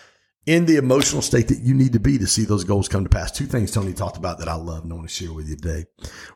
in 0.46 0.64
the 0.66 0.76
emotional 0.76 1.22
state 1.22 1.48
that 1.48 1.60
you 1.60 1.75
need 1.75 1.93
to 1.93 2.00
be 2.00 2.19
to 2.19 2.26
see 2.26 2.44
those 2.44 2.64
goals 2.64 2.88
come 2.88 3.02
to 3.04 3.10
pass, 3.10 3.32
two 3.32 3.46
things 3.46 3.72
Tony 3.72 3.93
talked 3.93 4.16
about 4.16 4.38
that 4.38 4.48
I 4.48 4.54
love 4.54 4.84
and 4.84 4.93
I 4.93 4.96
want 4.96 5.08
to 5.08 5.14
share 5.14 5.32
with 5.32 5.48
you 5.48 5.56
today 5.56 5.87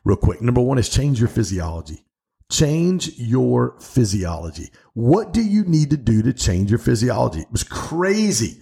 real 0.03 0.17
quick. 0.17 0.41
Number 0.41 0.61
one 0.61 0.77
is 0.77 0.89
change 0.89 1.19
your 1.19 1.29
physiology. 1.29 2.05
Change 2.51 3.17
your 3.17 3.79
physiology. 3.79 4.71
What 4.93 5.31
do 5.31 5.41
you 5.41 5.63
need 5.63 5.89
to 5.91 5.97
do 5.97 6.21
to 6.23 6.33
change 6.33 6.69
your 6.69 6.79
physiology? 6.79 7.39
It 7.39 7.51
was 7.51 7.63
crazy 7.63 8.59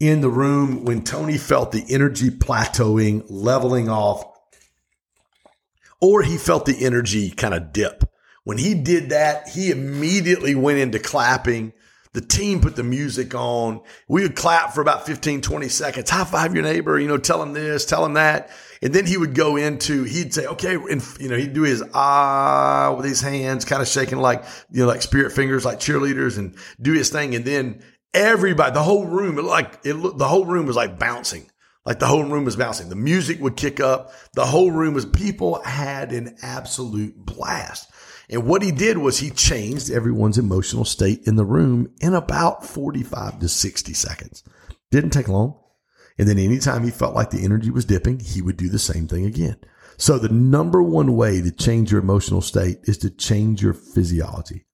in 0.00 0.22
the 0.22 0.30
room 0.30 0.84
when 0.86 1.04
Tony 1.04 1.36
felt 1.36 1.72
the 1.72 1.84
energy 1.90 2.30
plateauing, 2.30 3.26
leveling 3.28 3.90
off, 3.90 4.24
or 6.00 6.22
he 6.22 6.38
felt 6.38 6.64
the 6.64 6.86
energy 6.86 7.30
kind 7.30 7.52
of 7.52 7.72
dip. 7.72 8.04
When 8.44 8.56
he 8.56 8.74
did 8.74 9.10
that, 9.10 9.50
he 9.50 9.70
immediately 9.70 10.54
went 10.54 10.78
into 10.78 10.98
clapping. 10.98 11.74
The 12.18 12.26
team 12.26 12.60
put 12.60 12.74
the 12.74 12.82
music 12.82 13.32
on. 13.36 13.80
We 14.08 14.22
would 14.22 14.34
clap 14.34 14.72
for 14.72 14.80
about 14.80 15.06
15, 15.06 15.40
20 15.40 15.68
seconds. 15.68 16.10
High 16.10 16.24
five 16.24 16.52
your 16.52 16.64
neighbor, 16.64 16.98
you 16.98 17.06
know, 17.06 17.16
tell 17.16 17.40
him 17.40 17.52
this, 17.52 17.86
tell 17.86 18.04
him 18.04 18.14
that. 18.14 18.50
And 18.82 18.92
then 18.92 19.06
he 19.06 19.16
would 19.16 19.36
go 19.36 19.54
into, 19.54 20.02
he'd 20.02 20.34
say, 20.34 20.44
okay, 20.46 20.74
and, 20.74 21.00
you 21.20 21.28
know, 21.28 21.36
he'd 21.36 21.52
do 21.52 21.62
his 21.62 21.80
ah 21.94 22.92
with 22.96 23.06
his 23.06 23.20
hands, 23.20 23.64
kind 23.64 23.80
of 23.80 23.86
shaking 23.86 24.18
like, 24.18 24.42
you 24.68 24.82
know, 24.82 24.88
like 24.88 25.02
spirit 25.02 25.30
fingers, 25.30 25.64
like 25.64 25.78
cheerleaders 25.78 26.38
and 26.38 26.56
do 26.82 26.92
his 26.92 27.08
thing. 27.08 27.36
And 27.36 27.44
then 27.44 27.84
everybody, 28.12 28.72
the 28.72 28.82
whole 28.82 29.06
room, 29.06 29.38
it 29.38 29.44
like, 29.44 29.78
it 29.84 29.94
looked, 29.94 30.18
the 30.18 30.26
whole 30.26 30.44
room 30.44 30.66
was 30.66 30.74
like 30.74 30.98
bouncing. 30.98 31.48
Like 31.86 32.00
the 32.00 32.08
whole 32.08 32.24
room 32.24 32.44
was 32.44 32.56
bouncing. 32.56 32.88
The 32.88 32.96
music 32.96 33.40
would 33.40 33.56
kick 33.56 33.78
up. 33.78 34.10
The 34.34 34.44
whole 34.44 34.72
room 34.72 34.94
was, 34.94 35.06
people 35.06 35.62
had 35.62 36.10
an 36.10 36.36
absolute 36.42 37.14
blast. 37.16 37.88
And 38.30 38.46
what 38.46 38.62
he 38.62 38.70
did 38.70 38.98
was 38.98 39.18
he 39.18 39.30
changed 39.30 39.90
everyone's 39.90 40.38
emotional 40.38 40.84
state 40.84 41.22
in 41.26 41.36
the 41.36 41.44
room 41.44 41.94
in 42.00 42.14
about 42.14 42.64
45 42.64 43.38
to 43.38 43.48
60 43.48 43.94
seconds. 43.94 44.44
Didn't 44.90 45.10
take 45.10 45.28
long. 45.28 45.58
And 46.18 46.28
then 46.28 46.38
anytime 46.38 46.84
he 46.84 46.90
felt 46.90 47.14
like 47.14 47.30
the 47.30 47.44
energy 47.44 47.70
was 47.70 47.84
dipping, 47.84 48.20
he 48.20 48.42
would 48.42 48.56
do 48.56 48.68
the 48.68 48.78
same 48.78 49.06
thing 49.06 49.24
again. 49.24 49.56
So 49.96 50.18
the 50.18 50.28
number 50.28 50.82
one 50.82 51.16
way 51.16 51.40
to 51.40 51.50
change 51.50 51.90
your 51.90 52.00
emotional 52.00 52.42
state 52.42 52.78
is 52.84 52.98
to 52.98 53.10
change 53.10 53.62
your 53.62 53.74
physiology. 53.74 54.66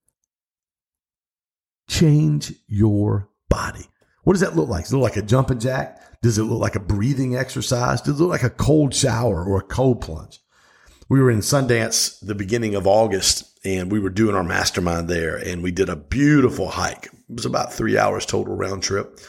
Change 1.89 2.53
your 2.67 3.29
body. 3.49 3.87
What 4.25 4.33
does 4.33 4.41
that 4.41 4.57
look 4.57 4.69
like? 4.69 4.85
Does 4.85 4.93
it 4.93 4.97
look 4.97 5.03
like 5.03 5.17
a 5.17 5.23
jumping 5.23 5.61
jack? 5.61 6.21
Does 6.23 6.39
it 6.39 6.45
look 6.45 6.61
like 6.61 6.77
a 6.77 6.81
breathing 6.81 7.37
exercise? 7.37 8.01
Does 8.01 8.19
it 8.19 8.23
look 8.23 8.31
like 8.31 8.43
a 8.43 8.51
cold 8.51 8.95
shower 8.95 9.45
or 9.45 9.59
a 9.59 9.65
cold 9.65 10.01
plunge? 10.01 10.41
We 11.15 11.23
were 11.23 11.31
in 11.31 11.39
Sundance 11.39 12.19
the 12.27 12.35
beginning 12.35 12.75
of 12.75 12.89
August 12.89 13.45
and 13.65 13.93
we 13.93 14.01
were 14.01 14.11
doing 14.11 14.35
our 14.35 14.43
mastermind 14.43 15.09
there 15.09 15.37
and 15.37 15.63
we 15.63 15.71
did 15.71 15.89
a 15.89 15.95
beautiful 15.95 16.69
hike. 16.69 17.05
It 17.05 17.13
was 17.37 17.47
about 17.47 17.73
three 17.73 17.97
hours 17.97 18.27
total 18.27 18.57
round 18.57 18.83
trip. 18.83 19.21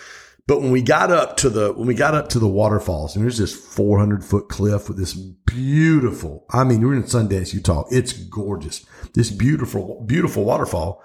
But 0.47 0.61
when 0.61 0.71
we 0.71 0.81
got 0.81 1.11
up 1.11 1.37
to 1.37 1.49
the, 1.51 1.73
when 1.73 1.85
we 1.85 1.93
got 1.93 2.15
up 2.15 2.29
to 2.29 2.39
the 2.39 2.47
waterfalls 2.47 3.15
and 3.15 3.23
there's 3.23 3.37
this 3.37 3.53
400 3.53 4.23
foot 4.23 4.49
cliff 4.49 4.87
with 4.87 4.97
this 4.97 5.13
beautiful, 5.13 6.47
I 6.49 6.63
mean, 6.63 6.81
we're 6.81 6.95
in 6.95 7.03
Sundance, 7.03 7.53
Utah. 7.53 7.85
It's 7.91 8.13
gorgeous. 8.13 8.83
This 9.13 9.29
beautiful, 9.29 10.03
beautiful 10.07 10.43
waterfall. 10.43 11.03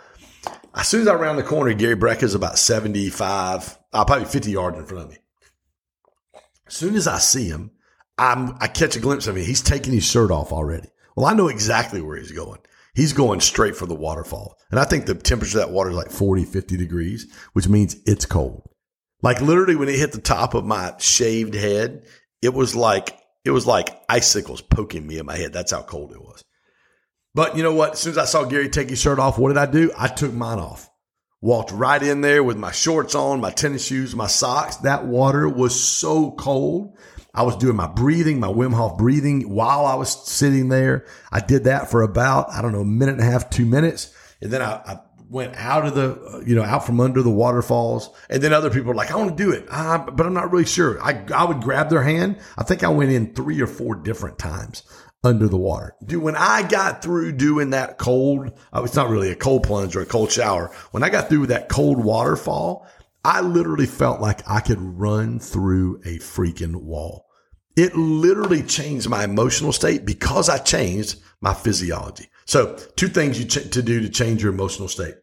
As 0.75 0.88
soon 0.88 1.02
as 1.02 1.08
I 1.08 1.14
round 1.14 1.38
the 1.38 1.42
corner, 1.42 1.75
Gary 1.75 1.96
Brecka 1.96 2.22
is 2.22 2.34
about 2.34 2.58
75, 2.58 3.76
uh, 3.92 4.04
probably 4.06 4.25
50 4.25 4.50
yards 4.50 4.78
in 4.78 4.87
front 4.87 5.04
of 5.04 5.10
me. 5.10 5.18
As 6.66 6.75
soon 6.75 6.94
as 6.94 7.06
I 7.06 7.18
see 7.18 7.49
him, 7.49 7.70
I'm, 8.20 8.54
I 8.60 8.68
catch 8.68 8.96
a 8.96 9.00
glimpse 9.00 9.26
of 9.26 9.36
him. 9.36 9.44
He's 9.44 9.62
taking 9.62 9.94
his 9.94 10.04
shirt 10.04 10.30
off 10.30 10.52
already. 10.52 10.88
Well, 11.16 11.24
I 11.24 11.32
know 11.32 11.48
exactly 11.48 12.02
where 12.02 12.18
he's 12.18 12.32
going. 12.32 12.60
He's 12.94 13.14
going 13.14 13.40
straight 13.40 13.76
for 13.76 13.86
the 13.86 13.94
waterfall. 13.94 14.58
And 14.70 14.78
I 14.78 14.84
think 14.84 15.06
the 15.06 15.14
temperature 15.14 15.58
of 15.58 15.66
that 15.66 15.72
water 15.72 15.88
is 15.88 15.96
like 15.96 16.10
40, 16.10 16.44
50 16.44 16.76
degrees, 16.76 17.32
which 17.54 17.66
means 17.66 17.96
it's 18.04 18.26
cold. 18.26 18.68
Like 19.22 19.40
literally 19.40 19.74
when 19.74 19.88
it 19.88 19.98
hit 19.98 20.12
the 20.12 20.20
top 20.20 20.52
of 20.52 20.66
my 20.66 20.92
shaved 20.98 21.54
head, 21.54 22.04
it 22.42 22.52
was 22.52 22.76
like, 22.76 23.18
it 23.46 23.52
was 23.52 23.66
like 23.66 23.98
icicles 24.06 24.60
poking 24.60 25.06
me 25.06 25.18
in 25.18 25.24
my 25.24 25.36
head. 25.36 25.54
That's 25.54 25.72
how 25.72 25.82
cold 25.82 26.12
it 26.12 26.20
was. 26.20 26.44
But 27.34 27.56
you 27.56 27.62
know 27.62 27.74
what? 27.74 27.92
As 27.92 28.00
soon 28.00 28.12
as 28.12 28.18
I 28.18 28.26
saw 28.26 28.44
Gary 28.44 28.68
take 28.68 28.90
his 28.90 29.00
shirt 29.00 29.18
off, 29.18 29.38
what 29.38 29.48
did 29.48 29.56
I 29.56 29.66
do? 29.66 29.92
I 29.96 30.08
took 30.08 30.34
mine 30.34 30.58
off. 30.58 30.90
Walked 31.40 31.70
right 31.70 32.02
in 32.02 32.20
there 32.20 32.44
with 32.44 32.58
my 32.58 32.70
shorts 32.70 33.14
on, 33.14 33.40
my 33.40 33.50
tennis 33.50 33.86
shoes, 33.86 34.14
my 34.14 34.26
socks. 34.26 34.76
That 34.76 35.06
water 35.06 35.48
was 35.48 35.78
so 35.80 36.32
cold. 36.32 36.98
I 37.34 37.42
was 37.42 37.56
doing 37.56 37.76
my 37.76 37.87
breathing, 37.87 38.40
my 38.40 38.49
Wim 38.49 38.75
Hof 38.75 38.99
breathing 38.99 39.49
while 39.49 39.87
I 39.87 39.94
was 39.94 40.10
sitting 40.28 40.68
there. 40.68 41.06
I 41.30 41.40
did 41.40 41.64
that 41.64 41.90
for 41.90 42.02
about, 42.02 42.50
I 42.50 42.62
don't 42.62 42.72
know, 42.72 42.80
a 42.80 42.84
minute 42.84 43.12
and 43.12 43.20
a 43.20 43.30
half, 43.30 43.50
two 43.50 43.66
minutes. 43.66 44.14
And 44.40 44.50
then 44.50 44.62
I, 44.62 44.80
I 44.84 45.00
went 45.28 45.54
out 45.54 45.87
of 45.87 45.94
the, 45.94 46.42
you 46.44 46.56
know, 46.56 46.62
out 46.62 46.84
from 46.84 47.00
under 47.00 47.22
the 47.22 47.30
waterfalls. 47.30 48.10
And 48.28 48.42
then 48.42 48.52
other 48.52 48.70
people 48.70 48.88
were 48.88 48.94
like, 48.94 49.12
I 49.12 49.16
want 49.16 49.37
to 49.37 49.42
do 49.42 49.52
it, 49.52 49.66
uh, 49.70 49.99
but 49.99 50.26
I'm 50.26 50.34
not 50.34 50.50
really 50.50 50.66
sure. 50.66 51.00
I, 51.02 51.25
I 51.34 51.44
would 51.44 51.60
grab 51.60 51.88
their 51.88 52.02
hand. 52.02 52.38
I 52.58 52.64
think 52.64 52.82
I 52.82 52.88
went 52.88 53.12
in 53.12 53.32
three 53.34 53.60
or 53.60 53.68
four 53.68 53.94
different 53.94 54.38
times 54.38 54.82
under 55.22 55.49
the 55.49 55.56
water. 55.56 55.94
Dude, 56.04 56.22
when 56.22 56.37
I 56.37 56.66
got 56.66 57.02
through 57.02 57.32
doing 57.32 57.70
that 57.70 57.99
cold, 57.99 58.58
uh, 58.72 58.82
it's 58.84 58.96
not 58.96 59.10
really 59.10 59.30
a 59.30 59.37
cold 59.37 59.62
plunge 59.62 59.94
or 59.94 60.00
a 60.00 60.06
cold 60.06 60.32
shower. 60.32 60.75
When 60.90 61.02
I 61.02 61.10
got 61.10 61.28
through 61.28 61.40
with 61.40 61.50
that 61.50 61.68
cold 61.68 62.02
waterfall, 62.02 62.88
I 63.24 63.40
literally 63.40 63.86
felt 63.86 64.20
like 64.20 64.48
I 64.48 64.60
could 64.60 64.80
run 64.80 65.38
through 65.38 65.96
a 66.04 66.18
freaking 66.18 66.76
wall. 66.76 67.26
It 67.76 67.94
literally 67.96 68.62
changed 68.62 69.08
my 69.08 69.24
emotional 69.24 69.72
state 69.72 70.04
because 70.04 70.48
I 70.48 70.58
changed 70.58 71.20
my 71.40 71.54
physiology. 71.54 72.28
So, 72.46 72.76
two 72.96 73.08
things 73.08 73.38
you 73.38 73.46
ch- 73.46 73.70
to 73.70 73.82
do 73.82 74.00
to 74.00 74.08
change 74.08 74.42
your 74.42 74.52
emotional 74.52 74.88
state. 74.88 75.14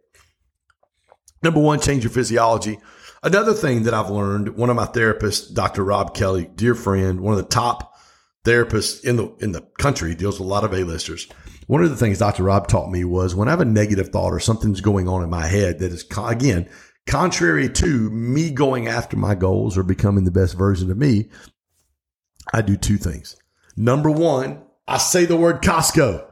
Number 1.43 1.59
one, 1.59 1.79
change 1.79 2.03
your 2.03 2.11
physiology. 2.11 2.79
Another 3.23 3.53
thing 3.53 3.83
that 3.83 3.93
I've 3.93 4.09
learned, 4.09 4.55
one 4.55 4.69
of 4.69 4.75
my 4.75 4.85
therapists, 4.85 5.53
Dr. 5.53 5.83
Rob 5.83 6.15
Kelly, 6.15 6.49
dear 6.55 6.75
friend, 6.75 7.19
one 7.19 7.33
of 7.33 7.39
the 7.39 7.49
top 7.49 7.95
therapists 8.43 9.03
in 9.03 9.17
the 9.17 9.35
in 9.39 9.51
the 9.51 9.61
country, 9.77 10.15
deals 10.15 10.39
with 10.39 10.47
a 10.47 10.49
lot 10.49 10.63
of 10.63 10.73
A-listers. 10.73 11.27
One 11.67 11.83
of 11.83 11.89
the 11.89 11.97
things 11.97 12.19
Dr. 12.19 12.43
Rob 12.43 12.67
taught 12.67 12.89
me 12.89 13.03
was 13.03 13.35
when 13.35 13.49
I 13.49 13.51
have 13.51 13.59
a 13.59 13.65
negative 13.65 14.09
thought 14.09 14.31
or 14.31 14.39
something's 14.39 14.79
going 14.79 15.09
on 15.09 15.21
in 15.21 15.29
my 15.29 15.45
head 15.45 15.79
that 15.79 15.91
is 15.91 16.05
again 16.17 16.69
contrary 17.07 17.69
to 17.69 18.09
me 18.11 18.51
going 18.51 18.87
after 18.87 19.17
my 19.17 19.33
goals 19.33 19.77
or 19.77 19.83
becoming 19.83 20.25
the 20.25 20.31
best 20.31 20.55
version 20.55 20.91
of 20.91 20.97
me, 20.97 21.29
I 22.53 22.61
do 22.61 22.77
two 22.77 22.97
things. 22.97 23.35
Number 23.75 24.11
one, 24.11 24.63
I 24.87 24.97
say 24.97 25.25
the 25.25 25.37
word 25.37 25.61
Costco. 25.61 26.25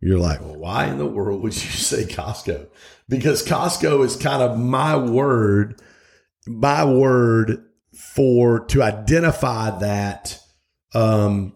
You're 0.00 0.18
like, 0.18 0.40
well, 0.40 0.56
why 0.56 0.86
in 0.86 0.98
the 0.98 1.06
world 1.06 1.42
would 1.42 1.54
you 1.54 1.70
say 1.70 2.04
Costco? 2.04 2.68
Because 3.08 3.46
Costco 3.46 4.04
is 4.04 4.16
kind 4.16 4.42
of 4.42 4.58
my 4.58 4.96
word, 4.96 5.80
my 6.46 6.84
word 6.84 7.64
for 7.94 8.64
to 8.66 8.82
identify 8.82 9.78
that 9.78 10.40
um, 10.94 11.52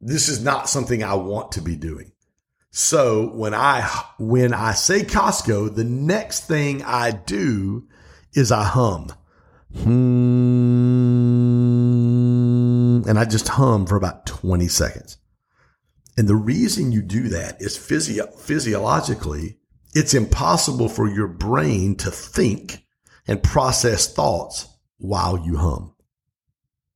this 0.00 0.28
is 0.28 0.42
not 0.42 0.68
something 0.68 1.02
I 1.02 1.14
want 1.14 1.52
to 1.52 1.60
be 1.60 1.76
doing. 1.76 2.12
So 2.76 3.28
when 3.28 3.54
I 3.54 3.88
when 4.18 4.52
I 4.52 4.72
say 4.72 5.02
Costco, 5.04 5.76
the 5.76 5.84
next 5.84 6.48
thing 6.48 6.82
I 6.82 7.12
do 7.12 7.86
is 8.32 8.50
I 8.50 8.64
hum. 8.64 9.12
Hmm, 9.76 9.88
and 13.08 13.16
I 13.16 13.26
just 13.26 13.46
hum 13.46 13.86
for 13.86 13.94
about 13.94 14.26
20 14.26 14.66
seconds. 14.66 15.18
And 16.16 16.26
the 16.26 16.34
reason 16.34 16.90
you 16.90 17.00
do 17.00 17.28
that 17.28 17.62
is 17.62 17.76
physio- 17.76 18.32
physiologically, 18.36 19.58
it's 19.94 20.12
impossible 20.12 20.88
for 20.88 21.08
your 21.08 21.28
brain 21.28 21.94
to 21.98 22.10
think 22.10 22.82
and 23.28 23.40
process 23.40 24.12
thoughts 24.12 24.66
while 24.98 25.38
you 25.38 25.58
hum. 25.58 25.94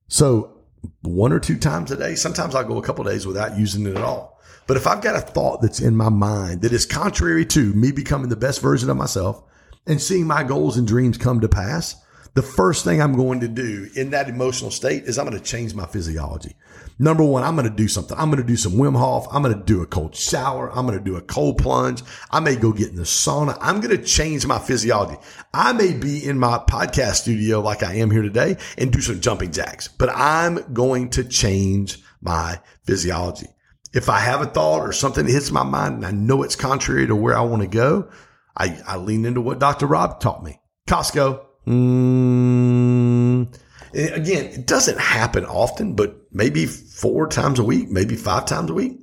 So 0.09 0.57
one 1.03 1.31
or 1.31 1.39
two 1.39 1.57
times 1.57 1.89
a 1.89 1.95
day, 1.95 2.15
sometimes 2.15 2.53
I'll 2.53 2.65
go 2.65 2.79
a 2.79 2.83
couple 2.83 3.05
days 3.05 3.25
without 3.25 3.57
using 3.57 3.87
it 3.87 3.95
at 3.95 4.03
all. 4.03 4.38
But 4.69 4.77
if 4.77 4.85
I've 4.85 5.01
got 5.01 5.15
a 5.15 5.21
thought 5.21 5.63
that's 5.63 5.79
in 5.79 5.95
my 5.95 6.09
mind 6.09 6.61
that 6.61 6.73
is 6.73 6.85
contrary 6.85 7.43
to 7.47 7.73
me 7.73 7.91
becoming 7.91 8.29
the 8.29 8.35
best 8.35 8.61
version 8.61 8.91
of 8.91 8.97
myself 8.97 9.41
and 9.87 9.99
seeing 9.99 10.27
my 10.27 10.43
goals 10.43 10.77
and 10.77 10.87
dreams 10.87 11.17
come 11.17 11.39
to 11.39 11.49
pass, 11.49 11.95
the 12.35 12.43
first 12.43 12.85
thing 12.85 13.01
I'm 13.01 13.15
going 13.15 13.39
to 13.39 13.47
do 13.47 13.89
in 13.95 14.11
that 14.11 14.29
emotional 14.29 14.69
state 14.69 15.05
is 15.05 15.17
I'm 15.17 15.25
going 15.25 15.35
to 15.35 15.43
change 15.43 15.73
my 15.73 15.87
physiology. 15.87 16.55
Number 16.99 17.23
one, 17.23 17.41
I'm 17.41 17.55
going 17.55 17.67
to 17.67 17.75
do 17.75 17.87
something. 17.87 18.15
I'm 18.15 18.29
going 18.29 18.43
to 18.43 18.47
do 18.47 18.55
some 18.55 18.73
Wim 18.73 18.95
Hof. 18.95 19.25
I'm 19.31 19.41
going 19.41 19.57
to 19.57 19.65
do 19.65 19.81
a 19.81 19.87
cold 19.87 20.15
shower. 20.15 20.69
I'm 20.69 20.85
going 20.85 20.99
to 20.99 21.03
do 21.03 21.15
a 21.15 21.21
cold 21.21 21.57
plunge. 21.57 22.03
I 22.29 22.39
may 22.39 22.55
go 22.55 22.71
get 22.71 22.89
in 22.89 22.95
the 22.95 23.01
sauna. 23.01 23.57
I'm 23.59 23.81
going 23.81 23.97
to 23.97 24.03
change 24.03 24.45
my 24.45 24.59
physiology. 24.59 25.17
I 25.51 25.73
may 25.73 25.93
be 25.93 26.23
in 26.23 26.37
my 26.37 26.59
podcast 26.59 27.15
studio 27.15 27.59
like 27.59 27.81
I 27.81 27.95
am 27.95 28.11
here 28.11 28.21
today 28.21 28.57
and 28.77 28.93
do 28.93 29.01
some 29.01 29.19
jumping 29.19 29.51
jacks, 29.51 29.87
but 29.87 30.09
I'm 30.09 30.73
going 30.73 31.09
to 31.09 31.23
change 31.23 31.97
my 32.21 32.59
physiology. 32.83 33.47
If 33.93 34.09
I 34.09 34.19
have 34.19 34.41
a 34.41 34.45
thought 34.45 34.81
or 34.81 34.91
something 34.91 35.25
hits 35.25 35.51
my 35.51 35.63
mind 35.63 35.95
and 35.95 36.05
I 36.05 36.11
know 36.11 36.43
it's 36.43 36.55
contrary 36.55 37.07
to 37.07 37.15
where 37.15 37.37
I 37.37 37.41
want 37.41 37.63
to 37.63 37.67
go, 37.67 38.09
I, 38.55 38.79
I 38.87 38.97
lean 38.97 39.25
into 39.25 39.41
what 39.41 39.59
Dr. 39.59 39.87
Rob 39.87 40.19
taught 40.19 40.43
me. 40.43 40.59
Costco. 40.87 41.45
Mm, 41.67 43.47
Again, 43.93 44.45
it 44.45 44.67
doesn't 44.67 44.99
happen 44.99 45.45
often, 45.45 45.95
but 45.95 46.15
maybe 46.31 46.65
four 46.65 47.27
times 47.27 47.57
a 47.57 47.63
week, 47.63 47.89
maybe 47.89 48.15
five 48.15 48.45
times 48.45 48.69
a 48.69 48.73
week. 48.73 48.99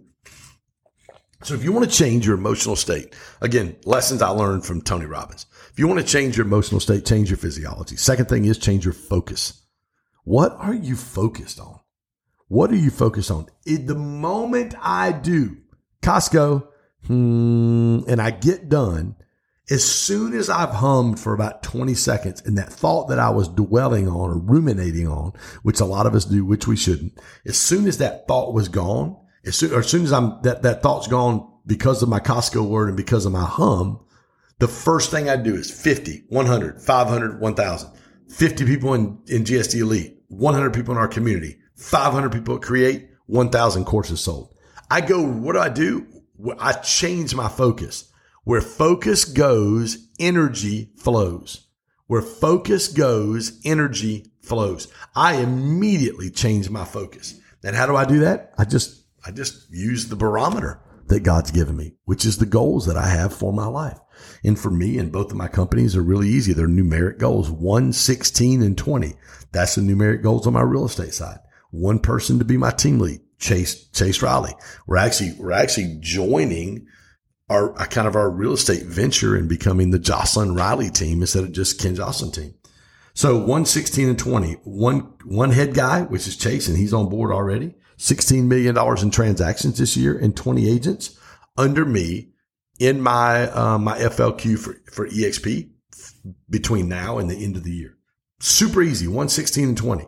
So 1.42 1.54
if 1.54 1.64
you 1.64 1.72
want 1.72 1.90
to 1.90 1.96
change 1.96 2.26
your 2.26 2.36
emotional 2.36 2.76
state, 2.76 3.14
again, 3.40 3.76
lessons 3.84 4.22
I 4.22 4.28
learned 4.28 4.64
from 4.64 4.80
Tony 4.80 5.06
Robbins. 5.06 5.46
If 5.72 5.78
you 5.78 5.86
want 5.86 6.00
to 6.00 6.06
change 6.06 6.36
your 6.36 6.46
emotional 6.46 6.80
state, 6.80 7.04
change 7.04 7.30
your 7.30 7.36
physiology. 7.36 7.96
Second 7.96 8.26
thing 8.28 8.44
is 8.44 8.58
change 8.58 8.84
your 8.84 8.94
focus. 8.94 9.62
What 10.24 10.52
are 10.52 10.74
you 10.74 10.96
focused 10.96 11.60
on? 11.60 11.80
What 12.48 12.70
are 12.70 12.76
you 12.76 12.90
focused 12.90 13.30
on? 13.30 13.46
In 13.64 13.86
the 13.86 13.94
moment 13.94 14.74
I 14.80 15.12
do 15.12 15.56
Costco, 16.02 16.68
hmm, 17.06 18.00
and 18.06 18.20
I 18.20 18.30
get 18.30 18.68
done, 18.68 19.16
as 19.68 19.84
soon 19.84 20.32
as 20.32 20.48
I've 20.48 20.74
hummed 20.74 21.18
for 21.18 21.34
about 21.34 21.64
20 21.64 21.94
seconds 21.94 22.40
and 22.42 22.56
that 22.56 22.72
thought 22.72 23.08
that 23.08 23.18
I 23.18 23.30
was 23.30 23.48
dwelling 23.48 24.06
on 24.06 24.30
or 24.30 24.38
ruminating 24.38 25.08
on, 25.08 25.32
which 25.64 25.80
a 25.80 25.84
lot 25.84 26.06
of 26.06 26.14
us 26.14 26.24
do, 26.24 26.44
which 26.44 26.68
we 26.68 26.76
shouldn't, 26.76 27.18
as 27.44 27.58
soon 27.58 27.88
as 27.88 27.98
that 27.98 28.28
thought 28.28 28.54
was 28.54 28.68
gone, 28.68 29.16
as 29.44 29.56
soon, 29.56 29.74
as 29.74 29.88
soon 29.88 30.04
as 30.04 30.12
I'm, 30.12 30.40
that, 30.42 30.62
that 30.62 30.82
thought's 30.82 31.08
gone 31.08 31.52
because 31.66 32.02
of 32.02 32.08
my 32.08 32.20
Costco 32.20 32.68
word 32.68 32.88
and 32.88 32.96
because 32.96 33.26
of 33.26 33.32
my 33.32 33.44
hum, 33.44 34.00
the 34.60 34.68
first 34.68 35.10
thing 35.10 35.28
I 35.28 35.36
do 35.36 35.56
is 35.56 35.68
50, 35.68 36.26
100, 36.28 36.80
500, 36.80 37.40
1000, 37.40 37.90
50 38.28 38.64
people 38.66 38.94
in, 38.94 39.18
in 39.26 39.42
GSD 39.42 39.80
Elite, 39.80 40.22
100 40.28 40.72
people 40.72 40.94
in 40.94 40.98
our 40.98 41.08
community, 41.08 41.58
500 41.76 42.32
people 42.32 42.58
create 42.58 43.10
1000 43.26 43.84
courses 43.84 44.20
sold. 44.20 44.54
I 44.90 45.00
go, 45.00 45.22
what 45.22 45.52
do 45.52 45.58
I 45.58 45.68
do? 45.68 46.06
I 46.58 46.72
change 46.72 47.34
my 47.34 47.48
focus. 47.48 48.10
Where 48.44 48.60
focus 48.60 49.24
goes, 49.24 50.08
energy 50.18 50.90
flows. 50.96 51.66
Where 52.06 52.22
focus 52.22 52.88
goes, 52.88 53.60
energy 53.64 54.26
flows. 54.42 54.88
I 55.14 55.36
immediately 55.36 56.30
change 56.30 56.70
my 56.70 56.84
focus. 56.84 57.34
And 57.64 57.74
how 57.74 57.86
do 57.86 57.96
I 57.96 58.04
do 58.04 58.20
that? 58.20 58.54
I 58.56 58.64
just, 58.64 59.04
I 59.24 59.32
just 59.32 59.68
use 59.70 60.06
the 60.06 60.14
barometer 60.14 60.80
that 61.08 61.24
God's 61.24 61.50
given 61.50 61.76
me, 61.76 61.94
which 62.04 62.24
is 62.24 62.38
the 62.38 62.46
goals 62.46 62.86
that 62.86 62.96
I 62.96 63.08
have 63.08 63.34
for 63.34 63.52
my 63.52 63.66
life. 63.66 63.98
And 64.44 64.58
for 64.58 64.70
me 64.70 64.98
and 64.98 65.10
both 65.10 65.30
of 65.30 65.36
my 65.36 65.48
companies 65.48 65.96
are 65.96 66.02
really 66.02 66.28
easy. 66.28 66.52
They're 66.52 66.68
numeric 66.68 67.18
goals, 67.18 67.50
1, 67.50 67.92
16, 67.92 68.62
and 68.62 68.78
20. 68.78 69.14
That's 69.52 69.74
the 69.74 69.82
numeric 69.82 70.22
goals 70.22 70.46
on 70.46 70.52
my 70.52 70.62
real 70.62 70.84
estate 70.84 71.14
side. 71.14 71.38
One 71.76 71.98
person 71.98 72.38
to 72.38 72.44
be 72.44 72.56
my 72.56 72.70
team 72.70 72.98
lead, 72.98 73.20
Chase, 73.38 73.88
Chase 73.88 74.22
Riley. 74.22 74.54
We're 74.86 74.96
actually, 74.96 75.34
we're 75.38 75.52
actually 75.52 75.98
joining 76.00 76.86
our 77.50 77.74
kind 77.86 78.08
of 78.08 78.16
our 78.16 78.30
real 78.30 78.54
estate 78.54 78.84
venture 78.84 79.36
and 79.36 79.48
becoming 79.48 79.90
the 79.90 79.98
Joslin 79.98 80.54
Riley 80.54 80.90
team 80.90 81.20
instead 81.20 81.44
of 81.44 81.52
just 81.52 81.78
Ken 81.78 81.94
Joslin 81.94 82.32
team. 82.32 82.54
So 83.12 83.38
one 83.38 83.66
16 83.66 84.08
and 84.08 84.18
20, 84.18 84.54
one, 84.64 85.00
one 85.24 85.50
head 85.50 85.74
guy, 85.74 86.02
which 86.02 86.26
is 86.26 86.36
Chase, 86.36 86.66
and 86.66 86.76
he's 86.76 86.94
on 86.94 87.08
board 87.08 87.30
already. 87.30 87.74
$16 87.98 88.44
million 88.44 88.76
in 89.02 89.10
transactions 89.10 89.78
this 89.78 89.96
year 89.96 90.18
and 90.18 90.36
20 90.36 90.70
agents 90.70 91.18
under 91.56 91.84
me 91.84 92.30
in 92.78 93.00
my, 93.00 93.48
uh, 93.50 93.78
my 93.78 93.98
FLQ 93.98 94.58
for, 94.58 94.76
for 94.90 95.08
EXP 95.08 95.70
between 96.48 96.88
now 96.88 97.18
and 97.18 97.30
the 97.30 97.36
end 97.36 97.56
of 97.56 97.64
the 97.64 97.72
year. 97.72 97.96
Super 98.40 98.82
easy. 98.82 99.06
116 99.06 99.68
and 99.68 99.78
20. 99.78 100.06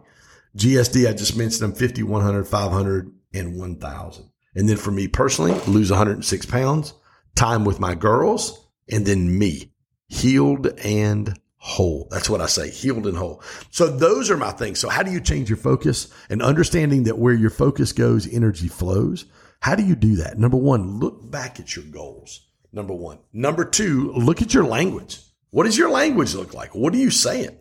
GSD, 0.58 1.08
I 1.08 1.12
just 1.12 1.36
mentioned 1.36 1.62
them 1.62 1.72
50, 1.72 2.02
100, 2.02 2.44
500 2.44 3.12
and 3.32 3.56
1000. 3.56 4.30
And 4.56 4.68
then 4.68 4.76
for 4.76 4.90
me 4.90 5.06
personally, 5.06 5.52
lose 5.68 5.90
106 5.90 6.46
pounds 6.46 6.94
time 7.36 7.64
with 7.64 7.78
my 7.78 7.94
girls, 7.94 8.68
and 8.90 9.06
then 9.06 9.38
me, 9.38 9.72
healed 10.08 10.66
and 10.82 11.38
whole. 11.56 12.08
That's 12.10 12.28
what 12.28 12.40
I 12.40 12.46
say, 12.46 12.70
healed 12.70 13.06
and 13.06 13.16
whole. 13.16 13.42
So 13.70 13.86
those 13.86 14.30
are 14.30 14.36
my 14.36 14.50
things. 14.50 14.80
So 14.80 14.88
how 14.88 15.04
do 15.04 15.12
you 15.12 15.20
change 15.20 15.48
your 15.48 15.58
focus 15.58 16.12
and 16.28 16.42
understanding 16.42 17.04
that 17.04 17.18
where 17.18 17.34
your 17.34 17.50
focus 17.50 17.92
goes, 17.92 18.32
energy 18.32 18.66
flows? 18.66 19.26
How 19.60 19.76
do 19.76 19.84
you 19.84 19.94
do 19.94 20.16
that? 20.16 20.38
Number 20.38 20.56
one, 20.56 20.98
look 20.98 21.30
back 21.30 21.60
at 21.60 21.76
your 21.76 21.84
goals. 21.84 22.48
Number 22.72 22.94
one. 22.94 23.18
Number 23.32 23.64
two, 23.64 24.12
look 24.12 24.42
at 24.42 24.52
your 24.52 24.64
language. 24.64 25.20
What 25.50 25.64
does 25.64 25.78
your 25.78 25.90
language 25.90 26.34
look 26.34 26.54
like? 26.54 26.74
What 26.74 26.92
are 26.94 26.98
you 26.98 27.10
saying? 27.10 27.56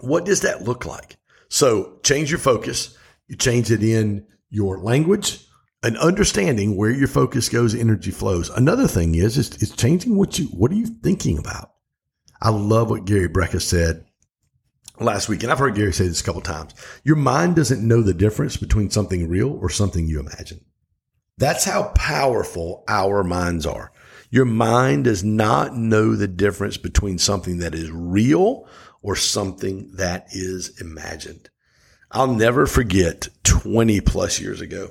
What 0.00 0.24
does 0.24 0.40
that 0.42 0.62
look 0.62 0.84
like? 0.84 1.16
So 1.48 1.98
change 2.02 2.30
your 2.30 2.38
focus. 2.38 2.96
You 3.28 3.36
change 3.36 3.70
it 3.70 3.82
in 3.82 4.26
your 4.50 4.78
language, 4.78 5.46
and 5.82 5.96
understanding 5.96 6.76
where 6.76 6.90
your 6.90 7.08
focus 7.08 7.48
goes, 7.48 7.74
energy 7.74 8.10
flows. 8.10 8.50
Another 8.50 8.86
thing 8.86 9.14
is, 9.14 9.38
is, 9.38 9.50
is 9.62 9.70
changing 9.70 10.16
what 10.16 10.38
you, 10.38 10.46
what 10.46 10.70
are 10.70 10.76
you 10.76 10.86
thinking 10.86 11.38
about? 11.38 11.72
I 12.42 12.50
love 12.50 12.90
what 12.90 13.04
Gary 13.04 13.28
Brecka 13.28 13.60
said 13.60 14.04
last 14.98 15.28
week. 15.28 15.42
And 15.42 15.50
I've 15.50 15.58
heard 15.58 15.76
Gary 15.76 15.92
say 15.92 16.06
this 16.08 16.20
a 16.20 16.24
couple 16.24 16.42
times. 16.42 16.74
Your 17.04 17.16
mind 17.16 17.56
doesn't 17.56 17.86
know 17.86 18.02
the 18.02 18.14
difference 18.14 18.56
between 18.56 18.90
something 18.90 19.28
real 19.28 19.52
or 19.52 19.70
something 19.70 20.06
you 20.06 20.20
imagine. 20.20 20.60
That's 21.38 21.64
how 21.64 21.92
powerful 21.94 22.84
our 22.86 23.24
minds 23.24 23.64
are. 23.64 23.92
Your 24.30 24.44
mind 24.44 25.04
does 25.04 25.24
not 25.24 25.74
know 25.74 26.14
the 26.14 26.28
difference 26.28 26.76
between 26.76 27.18
something 27.18 27.58
that 27.58 27.74
is 27.74 27.90
real 27.90 28.68
or 29.02 29.16
something 29.16 29.90
that 29.94 30.26
is 30.32 30.80
imagined. 30.80 31.50
I'll 32.10 32.34
never 32.34 32.66
forget 32.66 33.28
20 33.44 34.00
plus 34.00 34.40
years 34.40 34.60
ago 34.60 34.90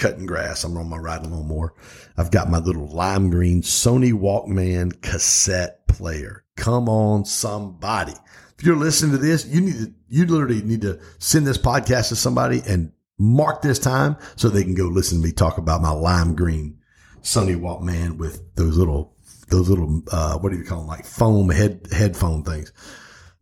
cutting 0.00 0.26
grass. 0.26 0.64
I'm 0.64 0.76
on 0.78 0.88
my 0.88 0.96
ride 0.96 1.20
a 1.20 1.28
little 1.28 1.44
more. 1.44 1.74
I've 2.16 2.30
got 2.30 2.50
my 2.50 2.58
little 2.58 2.88
lime 2.88 3.28
green 3.28 3.60
Sony 3.60 4.12
Walkman 4.12 5.00
cassette 5.02 5.86
player. 5.86 6.44
Come 6.56 6.88
on, 6.88 7.26
somebody. 7.26 8.14
If 8.58 8.64
you're 8.64 8.76
listening 8.76 9.12
to 9.12 9.18
this, 9.18 9.46
you 9.46 9.60
need 9.60 9.74
to, 9.74 9.92
you 10.08 10.26
literally 10.26 10.62
need 10.62 10.80
to 10.82 10.98
send 11.18 11.46
this 11.46 11.58
podcast 11.58 12.08
to 12.08 12.16
somebody 12.16 12.62
and 12.66 12.92
mark 13.18 13.60
this 13.60 13.78
time 13.78 14.16
so 14.36 14.48
they 14.48 14.64
can 14.64 14.74
go 14.74 14.84
listen 14.84 15.20
to 15.20 15.26
me 15.26 15.32
talk 15.32 15.58
about 15.58 15.82
my 15.82 15.90
lime 15.90 16.34
green 16.34 16.78
Sony 17.22 17.58
Walkman 17.58 18.16
with 18.16 18.54
those 18.54 18.78
little, 18.78 19.14
those 19.48 19.68
little, 19.68 20.02
uh, 20.10 20.38
what 20.38 20.50
do 20.50 20.58
you 20.58 20.64
call 20.64 20.78
them? 20.78 20.86
Like 20.86 21.04
foam 21.04 21.50
head, 21.50 21.86
headphone 21.92 22.42
things. 22.42 22.72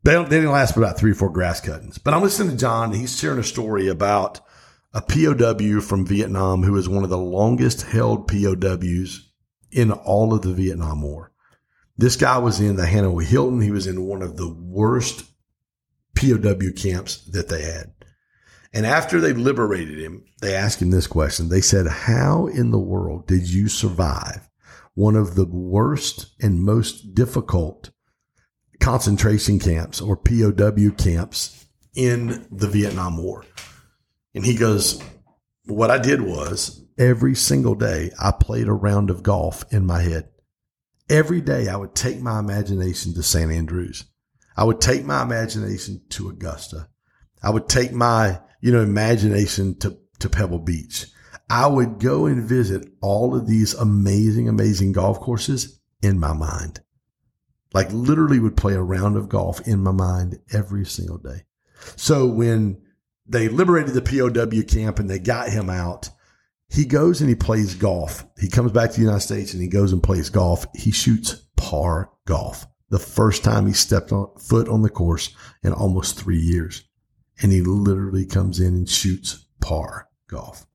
They, 0.04 0.12
don't, 0.12 0.30
they 0.30 0.36
didn't 0.36 0.52
last 0.52 0.74
for 0.74 0.80
about 0.80 0.98
three 0.98 1.12
or 1.12 1.14
four 1.14 1.30
grass 1.30 1.60
cuttings. 1.60 1.98
But 1.98 2.14
I'm 2.14 2.22
listening 2.22 2.50
to 2.50 2.56
John. 2.56 2.92
he's 2.92 3.18
sharing 3.18 3.38
a 3.38 3.44
story 3.44 3.88
about 3.88 4.40
a 4.94 5.02
POW 5.02 5.80
from 5.80 6.06
Vietnam 6.06 6.62
who 6.62 6.76
is 6.76 6.88
one 6.88 7.04
of 7.04 7.10
the 7.10 7.18
longest 7.18 7.82
held 7.82 8.28
POWs 8.28 9.30
in 9.70 9.92
all 9.92 10.32
of 10.32 10.42
the 10.42 10.54
Vietnam 10.54 11.02
War. 11.02 11.32
This 11.96 12.16
guy 12.16 12.38
was 12.38 12.60
in 12.60 12.76
the 12.76 12.86
Hanoi 12.86 13.24
Hilton. 13.24 13.60
He 13.60 13.72
was 13.72 13.86
in 13.86 14.06
one 14.06 14.22
of 14.22 14.36
the 14.36 14.48
worst 14.48 15.24
POW 16.14 16.70
camps 16.76 17.24
that 17.26 17.48
they 17.48 17.62
had. 17.62 17.92
And 18.72 18.86
after 18.86 19.20
they 19.20 19.32
liberated 19.32 19.98
him, 19.98 20.24
they 20.40 20.54
asked 20.54 20.80
him 20.80 20.90
this 20.90 21.06
question. 21.06 21.48
They 21.48 21.60
said, 21.60 21.86
How 21.86 22.46
in 22.46 22.70
the 22.70 22.78
world 22.78 23.26
did 23.26 23.50
you 23.50 23.68
survive 23.68 24.48
one 24.94 25.16
of 25.16 25.34
the 25.34 25.46
worst 25.46 26.34
and 26.40 26.62
most 26.62 27.14
difficult 27.14 27.90
concentration 28.80 29.58
camps 29.58 30.00
or 30.00 30.16
POW 30.16 30.90
camps 30.96 31.66
in 31.94 32.46
the 32.50 32.68
Vietnam 32.68 33.22
War? 33.22 33.44
And 34.34 34.44
he 34.44 34.56
goes, 34.56 35.02
What 35.64 35.90
I 35.90 35.98
did 35.98 36.20
was 36.20 36.84
every 36.98 37.34
single 37.34 37.74
day 37.74 38.10
I 38.20 38.32
played 38.32 38.68
a 38.68 38.72
round 38.72 39.10
of 39.10 39.22
golf 39.22 39.64
in 39.72 39.86
my 39.86 40.02
head. 40.02 40.28
Every 41.08 41.40
day 41.40 41.68
I 41.68 41.76
would 41.76 41.94
take 41.94 42.20
my 42.20 42.38
imagination 42.38 43.14
to 43.14 43.22
St. 43.22 43.50
Andrews. 43.50 44.04
I 44.56 44.64
would 44.64 44.80
take 44.80 45.04
my 45.04 45.22
imagination 45.22 46.02
to 46.10 46.28
Augusta. 46.28 46.88
I 47.42 47.50
would 47.50 47.68
take 47.68 47.92
my, 47.92 48.40
you 48.60 48.72
know, 48.72 48.82
imagination 48.82 49.78
to, 49.78 49.98
to 50.18 50.28
Pebble 50.28 50.58
Beach. 50.58 51.06
I 51.48 51.66
would 51.66 51.98
go 51.98 52.26
and 52.26 52.42
visit 52.42 52.88
all 53.00 53.34
of 53.34 53.46
these 53.46 53.72
amazing, 53.74 54.48
amazing 54.48 54.92
golf 54.92 55.20
courses 55.20 55.80
in 56.02 56.18
my 56.18 56.32
mind. 56.32 56.80
Like 57.72 57.92
literally 57.92 58.38
would 58.40 58.56
play 58.56 58.74
a 58.74 58.82
round 58.82 59.16
of 59.16 59.28
golf 59.28 59.66
in 59.66 59.80
my 59.80 59.92
mind 59.92 60.38
every 60.52 60.84
single 60.84 61.18
day. 61.18 61.44
So 61.96 62.26
when 62.26 62.80
they 63.28 63.48
liberated 63.48 63.92
the 63.92 64.00
POW 64.00 64.62
camp 64.62 64.98
and 64.98 65.08
they 65.08 65.18
got 65.18 65.50
him 65.50 65.68
out. 65.68 66.10
He 66.70 66.84
goes 66.84 67.20
and 67.20 67.28
he 67.28 67.34
plays 67.34 67.74
golf. 67.74 68.26
He 68.38 68.48
comes 68.48 68.72
back 68.72 68.90
to 68.90 68.96
the 68.96 69.02
United 69.02 69.20
States 69.20 69.52
and 69.52 69.62
he 69.62 69.68
goes 69.68 69.92
and 69.92 70.02
plays 70.02 70.30
golf. 70.30 70.66
He 70.74 70.90
shoots 70.90 71.42
par 71.56 72.10
golf. 72.24 72.66
The 72.90 72.98
first 72.98 73.44
time 73.44 73.66
he 73.66 73.74
stepped 73.74 74.12
on 74.12 74.30
foot 74.38 74.68
on 74.68 74.82
the 74.82 74.88
course 74.88 75.34
in 75.62 75.72
almost 75.72 76.18
three 76.18 76.38
years. 76.38 76.84
And 77.40 77.52
he 77.52 77.60
literally 77.60 78.24
comes 78.24 78.60
in 78.60 78.74
and 78.74 78.88
shoots 78.88 79.46
par 79.60 80.08
golf. 80.26 80.66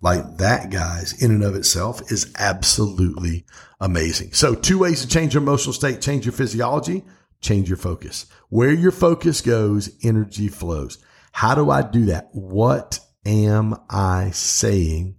Like 0.00 0.36
that, 0.38 0.70
guys, 0.70 1.20
in 1.20 1.32
and 1.32 1.42
of 1.42 1.56
itself 1.56 2.12
is 2.12 2.32
absolutely 2.38 3.44
amazing. 3.80 4.32
So 4.32 4.54
two 4.54 4.78
ways 4.78 5.02
to 5.02 5.08
change 5.08 5.34
your 5.34 5.42
emotional 5.42 5.72
state, 5.72 6.00
change 6.00 6.24
your 6.24 6.32
physiology, 6.32 7.04
change 7.40 7.68
your 7.68 7.78
focus. 7.78 8.26
Where 8.48 8.72
your 8.72 8.92
focus 8.92 9.40
goes, 9.40 9.90
energy 10.04 10.48
flows. 10.48 10.98
How 11.32 11.54
do 11.54 11.70
I 11.70 11.82
do 11.82 12.06
that? 12.06 12.28
What 12.32 13.00
am 13.26 13.74
I 13.90 14.30
saying 14.30 15.16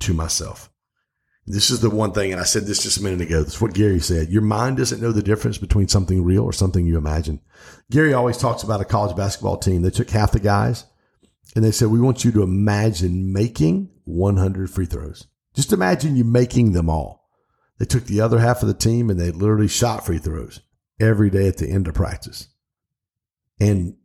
to 0.00 0.14
myself? 0.14 0.70
This 1.46 1.70
is 1.70 1.80
the 1.80 1.90
one 1.90 2.12
thing, 2.12 2.30
and 2.30 2.40
I 2.40 2.44
said 2.44 2.66
this 2.66 2.84
just 2.84 2.98
a 2.98 3.02
minute 3.02 3.22
ago. 3.22 3.42
That's 3.42 3.60
what 3.60 3.74
Gary 3.74 3.98
said. 3.98 4.28
Your 4.28 4.42
mind 4.42 4.76
doesn't 4.76 5.00
know 5.00 5.10
the 5.10 5.22
difference 5.22 5.58
between 5.58 5.88
something 5.88 6.22
real 6.22 6.44
or 6.44 6.52
something 6.52 6.86
you 6.86 6.96
imagine. 6.96 7.40
Gary 7.90 8.12
always 8.12 8.36
talks 8.36 8.62
about 8.62 8.80
a 8.80 8.84
college 8.84 9.16
basketball 9.16 9.56
team. 9.56 9.82
They 9.82 9.90
took 9.90 10.10
half 10.10 10.30
the 10.30 10.38
guys 10.38 10.84
and 11.54 11.64
they 11.64 11.72
said, 11.72 11.88
We 11.88 12.00
want 12.00 12.24
you 12.24 12.32
to 12.32 12.42
imagine 12.42 13.32
making 13.32 13.90
100 14.04 14.70
free 14.70 14.86
throws. 14.86 15.26
Just 15.54 15.72
imagine 15.72 16.16
you 16.16 16.24
making 16.24 16.72
them 16.72 16.88
all. 16.88 17.28
They 17.78 17.86
took 17.86 18.04
the 18.04 18.20
other 18.20 18.38
half 18.38 18.62
of 18.62 18.68
the 18.68 18.74
team 18.74 19.10
and 19.10 19.18
they 19.18 19.30
literally 19.30 19.68
shot 19.68 20.04
free 20.04 20.18
throws 20.18 20.60
every 21.00 21.30
day 21.30 21.48
at 21.48 21.56
the 21.56 21.68
end 21.68 21.88
of 21.88 21.94
practice. 21.94 22.48
And 23.58 23.96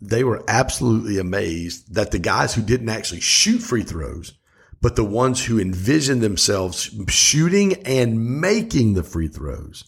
they 0.00 0.24
were 0.24 0.44
absolutely 0.48 1.18
amazed 1.18 1.94
that 1.94 2.10
the 2.10 2.18
guys 2.18 2.54
who 2.54 2.62
didn't 2.62 2.88
actually 2.88 3.20
shoot 3.20 3.58
free 3.58 3.82
throws, 3.82 4.32
but 4.80 4.96
the 4.96 5.04
ones 5.04 5.44
who 5.44 5.60
envisioned 5.60 6.22
themselves 6.22 6.90
shooting 7.08 7.74
and 7.84 8.40
making 8.40 8.94
the 8.94 9.04
free 9.04 9.28
throws, 9.28 9.84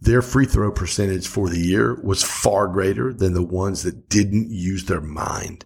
their 0.00 0.22
free 0.22 0.46
throw 0.46 0.70
percentage 0.70 1.26
for 1.26 1.48
the 1.48 1.58
year 1.58 2.00
was 2.02 2.22
far 2.22 2.68
greater 2.68 3.12
than 3.12 3.34
the 3.34 3.42
ones 3.42 3.82
that 3.82 4.08
didn't 4.08 4.50
use 4.50 4.84
their 4.84 5.00
mind. 5.00 5.64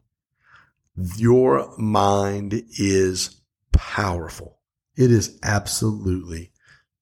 Your 1.17 1.77
mind 1.79 2.63
is 2.79 3.41
powerful. 3.73 4.59
It 4.97 5.11
is 5.11 5.39
absolutely 5.43 6.53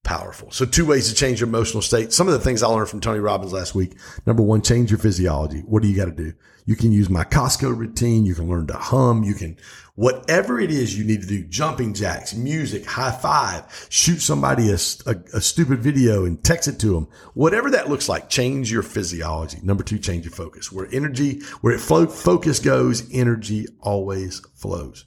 powerful. 0.05 0.51
So 0.53 0.64
two 0.64 0.87
ways 0.87 1.09
to 1.09 1.14
change 1.14 1.40
your 1.40 1.49
emotional 1.49 1.83
state. 1.83 2.12
Some 2.12 2.29
of 2.29 2.35
the 2.35 2.40
things 2.40 2.62
I 2.62 2.69
learned 2.69 2.88
from 2.88 3.01
Tony 3.01 3.19
Robbins 3.19 3.53
last 3.53 3.75
week. 3.75 3.97
Number 4.27 4.43
one, 4.43 4.62
change 4.62 4.90
your 4.90 4.99
physiology. 4.99 5.61
What 5.61 5.83
do 5.83 5.88
you 5.88 5.97
got 5.97 6.05
to 6.05 6.12
do? 6.12 6.35
You 6.67 6.77
can 6.77 6.93
use 6.93 7.11
my 7.11 7.25
Costco 7.25 7.77
routine. 7.77 8.25
You 8.25 8.35
can 8.35 8.49
learn 8.49 8.67
to 8.69 8.75
hum. 8.75 9.23
You 9.25 9.35
can, 9.35 9.59
whatever 9.97 10.61
it 10.61 10.71
is 10.71 10.99
you 10.99 11.05
need 11.05 11.21
to 11.23 11.27
do, 11.27 11.45
jumping 11.45 11.93
jacks, 11.93 12.35
music, 12.35 12.87
high 12.87 13.11
five, 13.11 13.64
shoot 13.90 14.21
somebody 14.21 14.71
a, 14.71 14.75
a, 15.07 15.17
a 15.35 15.40
stupid 15.40 15.81
video 15.81 16.25
and 16.25 16.43
text 16.43 16.69
it 16.69 16.79
to 16.81 16.95
them. 16.95 17.09
Whatever 17.35 17.71
that 17.71 17.90
looks 17.90 18.09
like, 18.09 18.31
change 18.31 18.71
your 18.71 18.83
physiology. 18.83 19.59
Number 19.62 19.83
two, 19.83 19.99
change 19.99 20.25
your 20.25 20.33
focus. 20.33 20.73
Where 20.73 20.88
energy, 20.93 21.40
where 21.61 21.75
it 21.75 21.81
flow, 21.81 22.07
focus 22.07 22.61
goes, 22.61 23.12
energy 23.12 23.67
always 23.81 24.40
flows. 24.55 25.07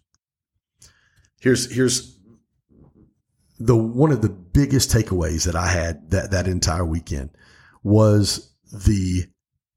Here's, 1.40 1.72
here's 1.72 2.17
the, 3.60 3.76
one 3.76 4.12
of 4.12 4.22
the 4.22 4.30
biggest 4.30 4.92
takeaways 4.92 5.46
that 5.46 5.56
I 5.56 5.68
had 5.68 6.12
that, 6.12 6.32
that 6.32 6.48
entire 6.48 6.86
weekend 6.86 7.32
was 7.84 8.54
the 8.72 9.26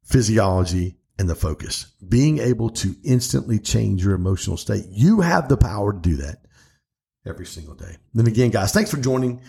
physiology 0.04 0.96
and 1.18 1.28
the 1.28 1.34
focus, 1.34 1.92
being 2.08 2.38
able 2.38 2.70
to 2.70 2.94
instantly 3.04 3.58
change 3.58 4.02
your 4.04 4.14
emotional 4.14 4.56
state. 4.56 4.86
You 4.88 5.20
have 5.20 5.48
the 5.48 5.56
power 5.56 5.92
to 5.92 5.98
do 5.98 6.16
that 6.16 6.38
every 7.26 7.46
single 7.46 7.74
day. 7.74 7.96
Then 8.14 8.26
again, 8.26 8.50
guys, 8.50 8.72
thanks 8.72 8.90
for 8.90 8.96
joining 8.96 9.42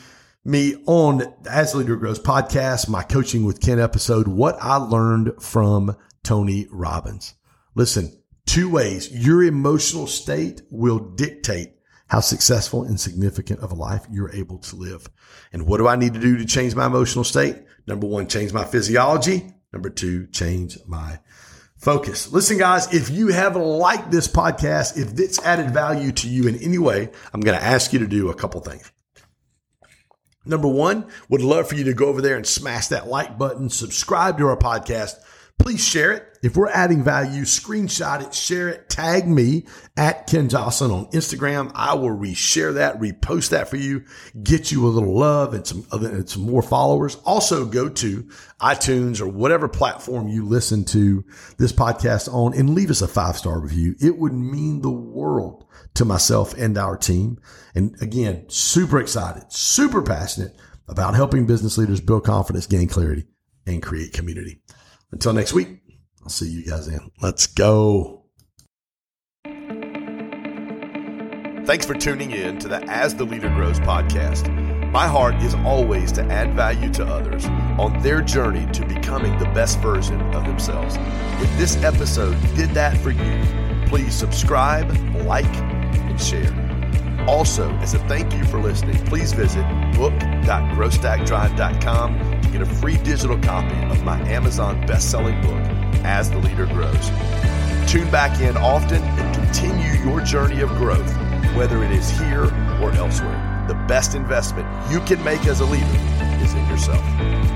me 0.44 0.76
on 0.86 1.24
As 1.50 1.74
Leader 1.74 1.96
Grows 1.96 2.20
podcast, 2.20 2.90
my 2.90 3.04
coaching 3.04 3.46
with 3.46 3.62
Ken 3.62 3.80
episode, 3.80 4.28
what 4.28 4.58
I 4.60 4.76
learned 4.76 5.42
from 5.42 5.96
Tony 6.24 6.68
Robbins. 6.72 7.36
Listen, 7.74 8.12
two 8.46 8.70
ways 8.70 9.10
your 9.12 9.44
emotional 9.44 10.08
state 10.08 10.62
will 10.70 11.00
dictate 11.00 11.76
how 12.12 12.20
successful 12.20 12.84
and 12.84 13.00
significant 13.00 13.62
of 13.62 13.72
a 13.72 13.74
life 13.74 14.06
you're 14.12 14.34
able 14.34 14.58
to 14.58 14.76
live. 14.76 15.08
And 15.54 15.66
what 15.66 15.78
do 15.78 15.88
I 15.88 15.96
need 15.96 16.14
to 16.14 16.20
do 16.20 16.38
to 16.38 16.46
change 16.46 16.76
my 16.76 16.86
emotional 16.86 17.24
state? 17.24 17.56
Number 17.88 18.06
one, 18.06 18.28
change 18.28 18.52
my 18.52 18.66
physiology. 18.66 19.54
Number 19.72 19.90
two, 19.90 20.28
change 20.28 20.78
my 20.86 21.20
focus. 21.78 22.30
Listen, 22.30 22.58
guys, 22.58 22.94
if 22.94 23.10
you 23.10 23.30
have 23.30 23.56
liked 23.56 24.12
this 24.12 24.28
podcast, 24.28 24.98
if 24.98 25.18
it's 25.18 25.42
added 25.46 25.72
value 25.72 26.12
to 26.12 26.28
you 26.28 26.50
in 26.50 26.58
any 26.58 26.78
way, 26.78 27.10
I'm 27.34 27.40
going 27.40 27.58
to 27.58 27.66
ask 27.66 27.94
you 27.94 28.00
to 28.00 28.08
do 28.08 28.30
a 28.30 28.36
couple 28.36 28.60
things. 28.60 28.92
Number 30.44 30.68
one, 30.68 31.08
would 31.30 31.42
love 31.42 31.70
for 31.70 31.76
you 31.76 31.86
to 31.86 31.94
go 31.94 32.08
over 32.08 32.22
there 32.22 32.36
and 32.36 32.46
smash 32.46 32.88
that 32.88 33.08
like 33.08 33.38
button, 33.38 33.70
subscribe 33.70 34.38
to 34.40 34.48
our 34.48 34.58
podcast, 34.58 35.14
please 35.62 35.84
share 35.86 36.12
it. 36.12 36.40
If 36.42 36.58
we're 36.58 36.70
adding 36.70 37.04
value, 37.04 37.44
screenshot 37.44 38.26
it, 38.26 38.34
share 38.34 38.68
it, 38.68 38.90
tag 38.90 39.28
me 39.28 39.68
at 39.96 40.26
Ken 40.26 40.50
Joslin 40.50 40.90
on 40.90 41.06
Instagram. 41.12 41.72
I 41.76 41.94
will 41.94 42.10
reshare 42.10 42.74
that, 42.74 43.00
repost 43.00 43.50
that 43.50 43.70
for 43.70 43.78
you, 43.78 44.04
get 44.42 44.72
you 44.72 44.88
a 44.88 44.90
little 44.90 45.16
love 45.16 45.54
and 45.54 45.66
some, 45.66 45.86
and 45.92 46.28
some 46.28 46.42
more 46.42 46.64
followers. 46.64 47.18
Also 47.26 47.66
go 47.66 47.90
to 47.90 48.28
iTunes 48.60 49.22
or 49.22 49.28
whatever 49.28 49.68
platform 49.68 50.28
you 50.28 50.44
listen 50.44 50.84
to 50.86 51.24
this 51.60 51.72
podcast 51.72 52.34
on 52.34 52.56
and 52.56 52.74
leave 52.74 52.90
us 52.90 53.04
a 53.04 53.08
five 53.08 53.38
star 53.38 53.60
review. 53.60 53.96
It 54.02 54.18
would 54.18 54.34
mean 54.34 54.82
the 54.82 54.90
world 54.90 55.66
to 55.94 56.06
myself 56.06 56.56
and 56.58 56.76
our 56.76 56.98
team. 56.98 57.40
And 57.76 57.96
again, 58.02 58.46
super 58.50 59.00
excited, 59.00 59.52
super 59.54 60.02
passionate 60.02 60.56
about 60.88 61.14
helping 61.14 61.46
business 61.46 61.78
leaders 61.78 62.02
build 62.02 62.26
confidence, 62.26 62.66
gain 62.66 62.88
clarity, 62.88 63.26
and 63.68 63.84
create 63.84 64.14
community. 64.14 64.60
Until 65.12 65.34
next 65.34 65.54
week, 65.54 65.68
I'll 66.24 66.30
see 66.30 66.50
you 66.50 66.66
guys 66.66 66.88
then. 66.88 67.12
Let's 67.22 67.46
go. 67.48 68.24
Thanks 71.66 71.86
for 71.86 71.94
tuning 71.94 72.32
in 72.32 72.58
to 72.60 72.68
the 72.68 72.84
As 72.90 73.16
the 73.16 73.24
Leader 73.24 73.50
Grows 73.50 73.80
podcast. 73.80 74.50
My 74.92 75.08
heart 75.08 75.36
is 75.36 75.56
always 75.56 76.12
to 76.14 76.24
add 76.24 76.54
value 76.54 76.92
to 76.94 77.06
others 77.06 77.46
on 77.80 78.02
their 78.02 78.22
journey 78.22 78.70
to 78.74 78.86
becoming 78.86 79.38
the 79.38 79.46
best 79.46 79.80
version 79.80 80.20
of 80.34 80.44
themselves. 80.46 80.98
If 81.42 81.58
this 81.58 81.82
episode 81.84 82.38
did 82.56 82.72
that 82.72 82.98
for 82.98 83.12
you, 83.12 83.42
please 83.88 84.14
subscribe, 84.14 84.92
like, 85.26 85.46
and 85.46 86.20
share. 86.20 86.54
Also, 87.28 87.70
as 87.76 87.94
a 87.94 88.00
thank 88.00 88.34
you 88.34 88.44
for 88.46 88.60
listening, 88.60 88.98
please 89.06 89.32
visit 89.32 89.64
book.growstackdrive.com 89.94 92.31
get 92.52 92.62
a 92.62 92.66
free 92.66 92.98
digital 92.98 93.40
copy 93.40 93.76
of 93.86 94.04
my 94.04 94.20
Amazon 94.28 94.86
best-selling 94.86 95.40
book, 95.42 95.62
As 96.04 96.30
the 96.30 96.38
Leader 96.38 96.66
Grows. 96.66 97.10
Tune 97.90 98.10
back 98.12 98.42
in 98.42 98.58
often 98.58 99.02
and 99.02 99.36
continue 99.36 99.94
your 100.04 100.22
journey 100.22 100.62
of 100.62 100.70
growth, 100.72 101.16
whether 101.56 101.84
it 101.84 101.92
is 101.92 102.10
here 102.12 102.46
or 102.82 102.92
elsewhere. 102.94 103.66
The 103.68 103.76
best 103.88 104.16
investment 104.16 104.68
you 104.92 105.00
can 105.02 105.24
make 105.24 105.46
as 105.46 105.62
a 105.62 105.66
leader 105.66 105.86
is 106.44 106.54
in 106.54 106.66
yourself. 106.68 107.51